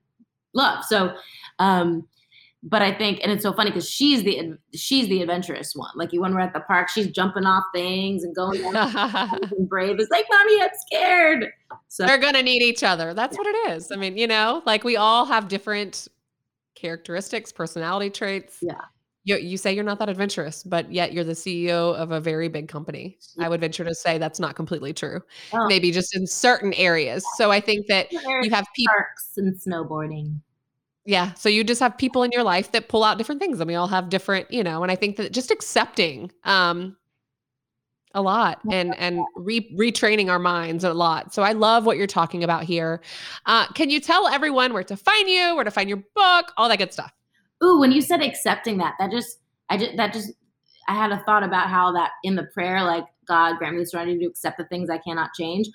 love. 0.53 0.85
So 0.85 1.15
um 1.59 2.07
but 2.63 2.81
I 2.81 2.93
think, 2.93 3.19
and 3.23 3.31
it's 3.31 3.41
so 3.41 3.53
funny 3.53 3.71
because 3.71 3.89
she's 3.89 4.23
the 4.23 4.57
she's 4.75 5.07
the 5.07 5.21
adventurous 5.21 5.75
one. 5.75 5.89
Like 5.95 6.11
when 6.13 6.33
we're 6.33 6.41
at 6.41 6.53
the 6.53 6.59
park, 6.59 6.89
she's 6.89 7.07
jumping 7.07 7.45
off 7.45 7.63
things 7.73 8.23
and 8.23 8.35
going 8.35 8.63
and 8.75 9.67
brave. 9.67 9.99
It's 9.99 10.11
like, 10.11 10.25
mommy, 10.29 10.61
I'm 10.61 10.69
scared. 10.87 11.47
So 11.87 12.05
they're 12.05 12.19
gonna 12.19 12.43
need 12.43 12.61
each 12.61 12.83
other. 12.83 13.13
That's 13.13 13.35
yeah. 13.35 13.41
what 13.41 13.47
it 13.47 13.71
is. 13.71 13.91
I 13.91 13.95
mean, 13.95 14.17
you 14.17 14.27
know, 14.27 14.61
like 14.65 14.83
we 14.83 14.95
all 14.95 15.25
have 15.25 15.47
different 15.47 16.07
characteristics, 16.75 17.51
personality 17.51 18.09
traits. 18.09 18.59
Yeah. 18.61 18.81
You, 19.23 19.37
you 19.37 19.57
say 19.57 19.73
you're 19.73 19.83
not 19.83 19.99
that 19.99 20.09
adventurous, 20.09 20.63
but 20.63 20.91
yet 20.91 21.13
you're 21.13 21.23
the 21.23 21.33
CEO 21.33 21.95
of 21.95 22.11
a 22.11 22.19
very 22.19 22.47
big 22.47 22.67
company. 22.67 23.19
Yeah. 23.37 23.45
I 23.45 23.49
would 23.49 23.61
venture 23.61 23.83
to 23.83 23.93
say 23.93 24.17
that's 24.17 24.39
not 24.39 24.55
completely 24.55 24.93
true. 24.93 25.21
Oh. 25.53 25.67
Maybe 25.67 25.91
just 25.91 26.15
in 26.15 26.25
certain 26.25 26.73
areas. 26.73 27.23
So 27.37 27.51
I 27.51 27.59
think 27.59 27.85
that 27.85 28.11
you 28.11 28.49
have 28.49 28.65
people 28.75 28.93
parks 28.95 29.33
and 29.37 29.55
snowboarding. 29.55 30.39
Yeah. 31.05 31.33
So 31.33 31.49
you 31.49 31.63
just 31.63 31.79
have 31.81 31.97
people 31.97 32.23
in 32.23 32.31
your 32.31 32.43
life 32.43 32.71
that 32.73 32.87
pull 32.87 33.03
out 33.03 33.17
different 33.17 33.41
things 33.41 33.59
and 33.59 33.67
we 33.67 33.75
all 33.75 33.87
have 33.87 34.09
different, 34.09 34.51
you 34.51 34.63
know, 34.63 34.83
and 34.83 34.91
I 34.91 34.95
think 34.95 35.17
that 35.17 35.31
just 35.31 35.51
accepting 35.51 36.31
um 36.43 36.95
a 38.13 38.21
lot 38.21 38.59
and 38.69 38.95
and 38.97 39.21
re- 39.35 39.73
retraining 39.77 40.29
our 40.29 40.39
minds 40.39 40.83
a 40.83 40.93
lot. 40.93 41.33
So 41.33 41.43
I 41.43 41.53
love 41.53 41.85
what 41.85 41.97
you're 41.97 42.07
talking 42.07 42.43
about 42.43 42.63
here. 42.63 43.01
Uh, 43.45 43.67
can 43.67 43.89
you 43.89 43.99
tell 43.99 44.27
everyone 44.27 44.73
where 44.73 44.83
to 44.83 44.97
find 44.97 45.29
you, 45.29 45.55
where 45.55 45.63
to 45.63 45.71
find 45.71 45.87
your 45.87 46.03
book, 46.15 46.51
all 46.57 46.69
that 46.69 46.77
good 46.77 46.93
stuff? 46.93 47.11
Ooh, 47.63 47.79
when 47.79 47.91
you 47.91 48.01
said 48.01 48.21
accepting 48.21 48.77
that, 48.79 48.95
that 48.99 49.11
just 49.11 49.37
I 49.69 49.77
just 49.77 49.95
that 49.97 50.13
just 50.13 50.31
I 50.87 50.95
had 50.95 51.11
a 51.11 51.23
thought 51.25 51.43
about 51.43 51.69
how 51.69 51.93
that 51.93 52.11
in 52.23 52.35
the 52.35 52.43
prayer, 52.43 52.83
like 52.83 53.05
God 53.27 53.57
grant 53.57 53.75
me 53.75 53.81
the 53.81 53.87
serenity 53.87 54.19
to 54.19 54.25
accept 54.25 54.57
the 54.57 54.65
things 54.65 54.89
I 54.89 54.97
cannot 54.97 55.29
change. 55.37 55.67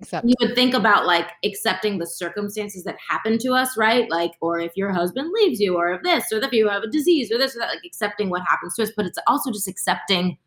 Accept. 0.00 0.26
You 0.26 0.34
would 0.40 0.54
think 0.54 0.74
about 0.74 1.06
like 1.06 1.28
accepting 1.44 1.98
the 1.98 2.06
circumstances 2.06 2.84
that 2.84 2.96
happen 3.08 3.38
to 3.38 3.52
us, 3.52 3.76
right? 3.76 4.08
Like, 4.10 4.32
or 4.40 4.60
if 4.60 4.76
your 4.76 4.92
husband 4.92 5.30
leaves 5.32 5.60
you, 5.60 5.76
or 5.76 5.92
if 5.92 6.02
this, 6.02 6.32
or 6.32 6.38
if 6.38 6.52
you 6.52 6.68
have 6.68 6.82
a 6.82 6.88
disease, 6.88 7.32
or 7.32 7.38
this, 7.38 7.56
or 7.56 7.60
that, 7.60 7.68
like 7.70 7.84
accepting 7.84 8.30
what 8.30 8.42
happens 8.42 8.74
to 8.76 8.82
us. 8.82 8.92
But 8.96 9.06
it's 9.06 9.18
also 9.26 9.50
just 9.50 9.68
accepting 9.68 10.38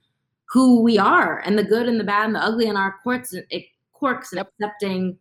who 0.45 0.81
we 0.81 0.97
are 0.97 1.39
and 1.39 1.57
the 1.57 1.63
good 1.63 1.87
and 1.87 1.99
the 1.99 2.03
bad 2.03 2.25
and 2.25 2.35
the 2.35 2.43
ugly 2.43 2.67
in 2.67 2.77
our 2.77 2.95
quirks, 3.03 3.33
and, 3.33 3.45
eh, 3.51 3.61
quirks 3.93 4.31
and 4.31 4.37
Yep. 4.37 4.47
accepting 4.59 5.17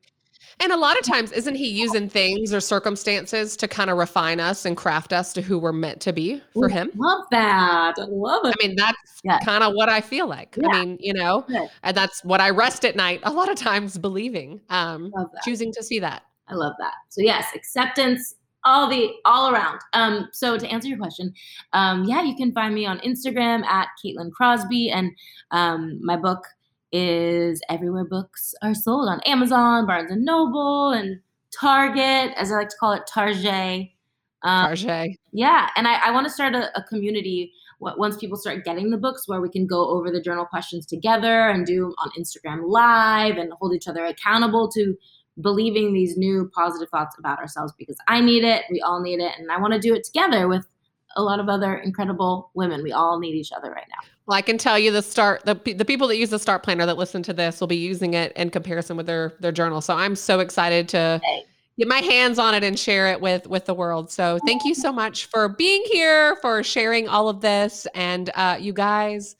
And 0.60 0.72
a 0.72 0.76
lot 0.76 0.98
of 0.98 1.04
times, 1.04 1.32
isn't 1.32 1.54
he 1.54 1.68
using 1.68 2.08
things 2.08 2.52
or 2.52 2.60
circumstances 2.60 3.56
to 3.56 3.68
kind 3.68 3.90
of 3.90 3.96
refine 3.98 4.40
us 4.40 4.64
and 4.64 4.76
craft 4.76 5.12
us 5.12 5.32
to 5.34 5.42
who 5.42 5.58
we're 5.58 5.72
meant 5.72 6.00
to 6.02 6.12
be 6.12 6.42
for 6.52 6.66
Ooh, 6.66 6.68
him? 6.68 6.90
Love 6.96 7.24
that. 7.30 7.94
I 7.98 8.04
love 8.08 8.44
it. 8.44 8.56
I 8.60 8.66
mean, 8.66 8.76
that's 8.76 9.20
Yeah. 9.22 9.38
kind 9.40 9.62
of 9.64 9.72
what 9.74 9.88
I 9.88 10.00
feel 10.00 10.26
like. 10.26 10.56
Yeah. 10.60 10.68
I 10.68 10.80
mean, 10.84 10.98
you 11.00 11.14
know, 11.14 11.44
Good. 11.48 11.68
and 11.82 11.96
that's 11.96 12.24
what 12.24 12.40
I 12.40 12.50
rest 12.50 12.84
at 12.84 12.96
night 12.96 13.20
a 13.24 13.32
lot 13.32 13.48
of 13.50 13.56
times 13.56 13.96
believing, 13.98 14.60
um, 14.70 15.12
choosing 15.44 15.72
to 15.72 15.82
see 15.82 15.98
that. 16.00 16.22
I 16.48 16.54
love 16.54 16.74
that. 16.78 16.94
So 17.10 17.22
yes, 17.22 17.46
acceptance 17.54 18.34
all 18.64 18.88
the 18.88 19.10
all 19.24 19.50
around. 19.54 19.80
Um, 19.94 20.28
so 20.32 20.58
to 20.58 20.66
answer 20.66 20.88
your 20.88 20.98
question, 20.98 21.32
um, 21.72 22.04
yeah, 22.04 22.22
you 22.22 22.34
can 22.36 22.52
find 22.52 22.74
me 22.74 22.84
on 22.84 22.98
Instagram 23.00 23.64
at 23.64 23.88
Caitlin 24.04 24.30
Crosby, 24.32 24.90
and 24.90 25.12
um, 25.50 25.98
my 26.04 26.16
book 26.16 26.44
is 26.92 27.60
everywhere 27.68 28.04
books 28.04 28.54
are 28.62 28.74
sold 28.74 29.08
on 29.08 29.20
Amazon, 29.20 29.86
Barnes 29.86 30.10
and 30.10 30.24
Noble, 30.24 30.90
and 30.90 31.20
Target, 31.58 32.32
as 32.36 32.52
I 32.52 32.56
like 32.56 32.68
to 32.68 32.76
call 32.78 32.92
it, 32.92 33.02
Target. 33.12 33.90
Um, 34.42 34.72
Tarjay. 34.72 35.16
yeah, 35.32 35.68
and 35.76 35.86
I, 35.86 36.08
I 36.08 36.10
want 36.12 36.26
to 36.26 36.32
start 36.32 36.54
a, 36.54 36.70
a 36.78 36.82
community 36.84 37.52
once 37.80 38.16
people 38.16 38.36
start 38.36 38.64
getting 38.64 38.90
the 38.90 38.98
books 38.98 39.26
where 39.26 39.40
we 39.40 39.48
can 39.48 39.66
go 39.66 39.88
over 39.88 40.10
the 40.10 40.20
journal 40.20 40.44
questions 40.44 40.84
together 40.84 41.48
and 41.48 41.66
do 41.66 41.94
on 41.98 42.10
Instagram 42.18 42.68
live 42.68 43.38
and 43.38 43.52
hold 43.54 43.74
each 43.74 43.88
other 43.88 44.04
accountable 44.04 44.70
to 44.70 44.96
believing 45.40 45.94
these 45.94 46.16
new 46.16 46.50
positive 46.54 46.90
thoughts 46.90 47.16
about 47.18 47.38
ourselves 47.38 47.72
because 47.78 47.96
I 48.06 48.20
need 48.20 48.44
it, 48.44 48.64
we 48.70 48.80
all 48.80 49.00
need 49.00 49.20
it, 49.20 49.32
and 49.38 49.50
I 49.50 49.58
want 49.58 49.72
to 49.72 49.80
do 49.80 49.94
it 49.94 50.04
together 50.04 50.46
with 50.48 50.66
a 51.16 51.22
lot 51.22 51.40
of 51.40 51.48
other 51.48 51.76
incredible 51.76 52.50
women. 52.54 52.82
We 52.82 52.92
all 52.92 53.18
need 53.18 53.34
each 53.34 53.52
other 53.52 53.70
right 53.70 53.86
now. 53.88 54.08
Well, 54.30 54.38
I 54.38 54.42
can 54.42 54.58
tell 54.58 54.78
you 54.78 54.92
the 54.92 55.02
start 55.02 55.44
the 55.44 55.54
the 55.74 55.84
people 55.84 56.06
that 56.06 56.16
use 56.16 56.30
the 56.30 56.38
start 56.38 56.62
planner 56.62 56.86
that 56.86 56.96
listen 56.96 57.20
to 57.24 57.32
this 57.32 57.58
will 57.58 57.66
be 57.66 57.74
using 57.74 58.14
it 58.14 58.32
in 58.36 58.50
comparison 58.50 58.96
with 58.96 59.06
their 59.06 59.34
their 59.40 59.50
journal. 59.50 59.80
So 59.80 59.96
I'm 59.96 60.14
so 60.14 60.38
excited 60.38 60.88
to 60.90 61.20
get 61.76 61.88
my 61.88 61.98
hands 61.98 62.38
on 62.38 62.54
it 62.54 62.62
and 62.62 62.78
share 62.78 63.08
it 63.08 63.20
with 63.20 63.48
with 63.48 63.64
the 63.64 63.74
world. 63.74 64.08
So 64.08 64.38
thank 64.46 64.64
you 64.64 64.72
so 64.72 64.92
much 64.92 65.26
for 65.26 65.48
being 65.48 65.82
here, 65.86 66.36
for 66.42 66.62
sharing 66.62 67.08
all 67.08 67.28
of 67.28 67.40
this, 67.40 67.88
and 67.92 68.30
uh, 68.36 68.56
you 68.60 68.72
guys, 68.72 69.34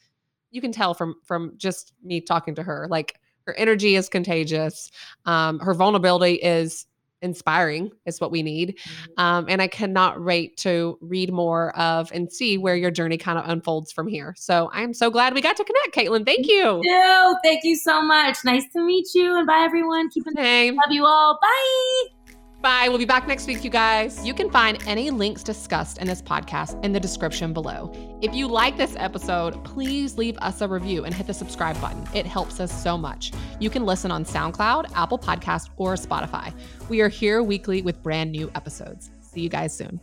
you 0.50 0.60
can 0.60 0.72
tell 0.72 0.92
from 0.92 1.14
from 1.22 1.52
just 1.56 1.92
me 2.02 2.20
talking 2.20 2.56
to 2.56 2.62
her, 2.64 2.88
like 2.90 3.20
her 3.46 3.54
energy 3.54 3.94
is 3.94 4.08
contagious, 4.08 4.90
um, 5.24 5.60
her 5.60 5.72
vulnerability 5.72 6.34
is 6.34 6.86
inspiring 7.22 7.90
is 8.06 8.20
what 8.20 8.30
we 8.30 8.42
need 8.42 8.78
um, 9.16 9.46
and 9.48 9.60
i 9.62 9.66
cannot 9.66 10.22
wait 10.22 10.56
to 10.56 10.98
read 11.00 11.32
more 11.32 11.76
of 11.78 12.10
and 12.12 12.32
see 12.32 12.58
where 12.58 12.76
your 12.76 12.90
journey 12.90 13.16
kind 13.16 13.38
of 13.38 13.48
unfolds 13.48 13.92
from 13.92 14.06
here 14.06 14.34
so 14.36 14.70
i'm 14.72 14.92
so 14.92 15.10
glad 15.10 15.34
we 15.34 15.40
got 15.40 15.56
to 15.56 15.64
connect 15.64 15.94
caitlin 15.94 16.24
thank 16.24 16.46
you 16.46 16.80
Ew, 16.82 17.36
thank 17.42 17.64
you 17.64 17.76
so 17.76 18.02
much. 18.02 18.38
Nice 18.44 18.64
to 18.72 18.80
meet 18.80 19.08
you, 19.14 19.36
and 19.36 19.46
bye 19.46 19.62
everyone. 19.64 20.10
Keep 20.10 20.26
in 20.28 20.34
Same. 20.34 20.76
love 20.76 20.90
you 20.90 21.06
all. 21.06 21.38
Bye. 21.40 22.19
Bye. 22.62 22.86
We'll 22.88 22.98
be 22.98 23.06
back 23.06 23.26
next 23.26 23.46
week, 23.46 23.64
you 23.64 23.70
guys. 23.70 24.26
You 24.26 24.34
can 24.34 24.50
find 24.50 24.78
any 24.86 25.10
links 25.10 25.42
discussed 25.42 25.96
in 25.98 26.06
this 26.06 26.20
podcast 26.20 26.82
in 26.84 26.92
the 26.92 27.00
description 27.00 27.54
below. 27.54 27.90
If 28.20 28.34
you 28.34 28.48
like 28.48 28.76
this 28.76 28.94
episode, 28.98 29.62
please 29.64 30.18
leave 30.18 30.36
us 30.38 30.60
a 30.60 30.68
review 30.68 31.04
and 31.04 31.14
hit 31.14 31.26
the 31.26 31.34
subscribe 31.34 31.80
button. 31.80 32.06
It 32.12 32.26
helps 32.26 32.60
us 32.60 32.70
so 32.82 32.98
much. 32.98 33.32
You 33.60 33.70
can 33.70 33.86
listen 33.86 34.10
on 34.10 34.24
SoundCloud, 34.24 34.92
Apple 34.94 35.18
Podcast, 35.18 35.70
or 35.78 35.94
Spotify. 35.94 36.52
We 36.90 37.00
are 37.00 37.08
here 37.08 37.42
weekly 37.42 37.80
with 37.80 38.02
brand 38.02 38.30
new 38.30 38.50
episodes. 38.54 39.10
See 39.22 39.40
you 39.40 39.48
guys 39.48 39.74
soon. 39.74 40.00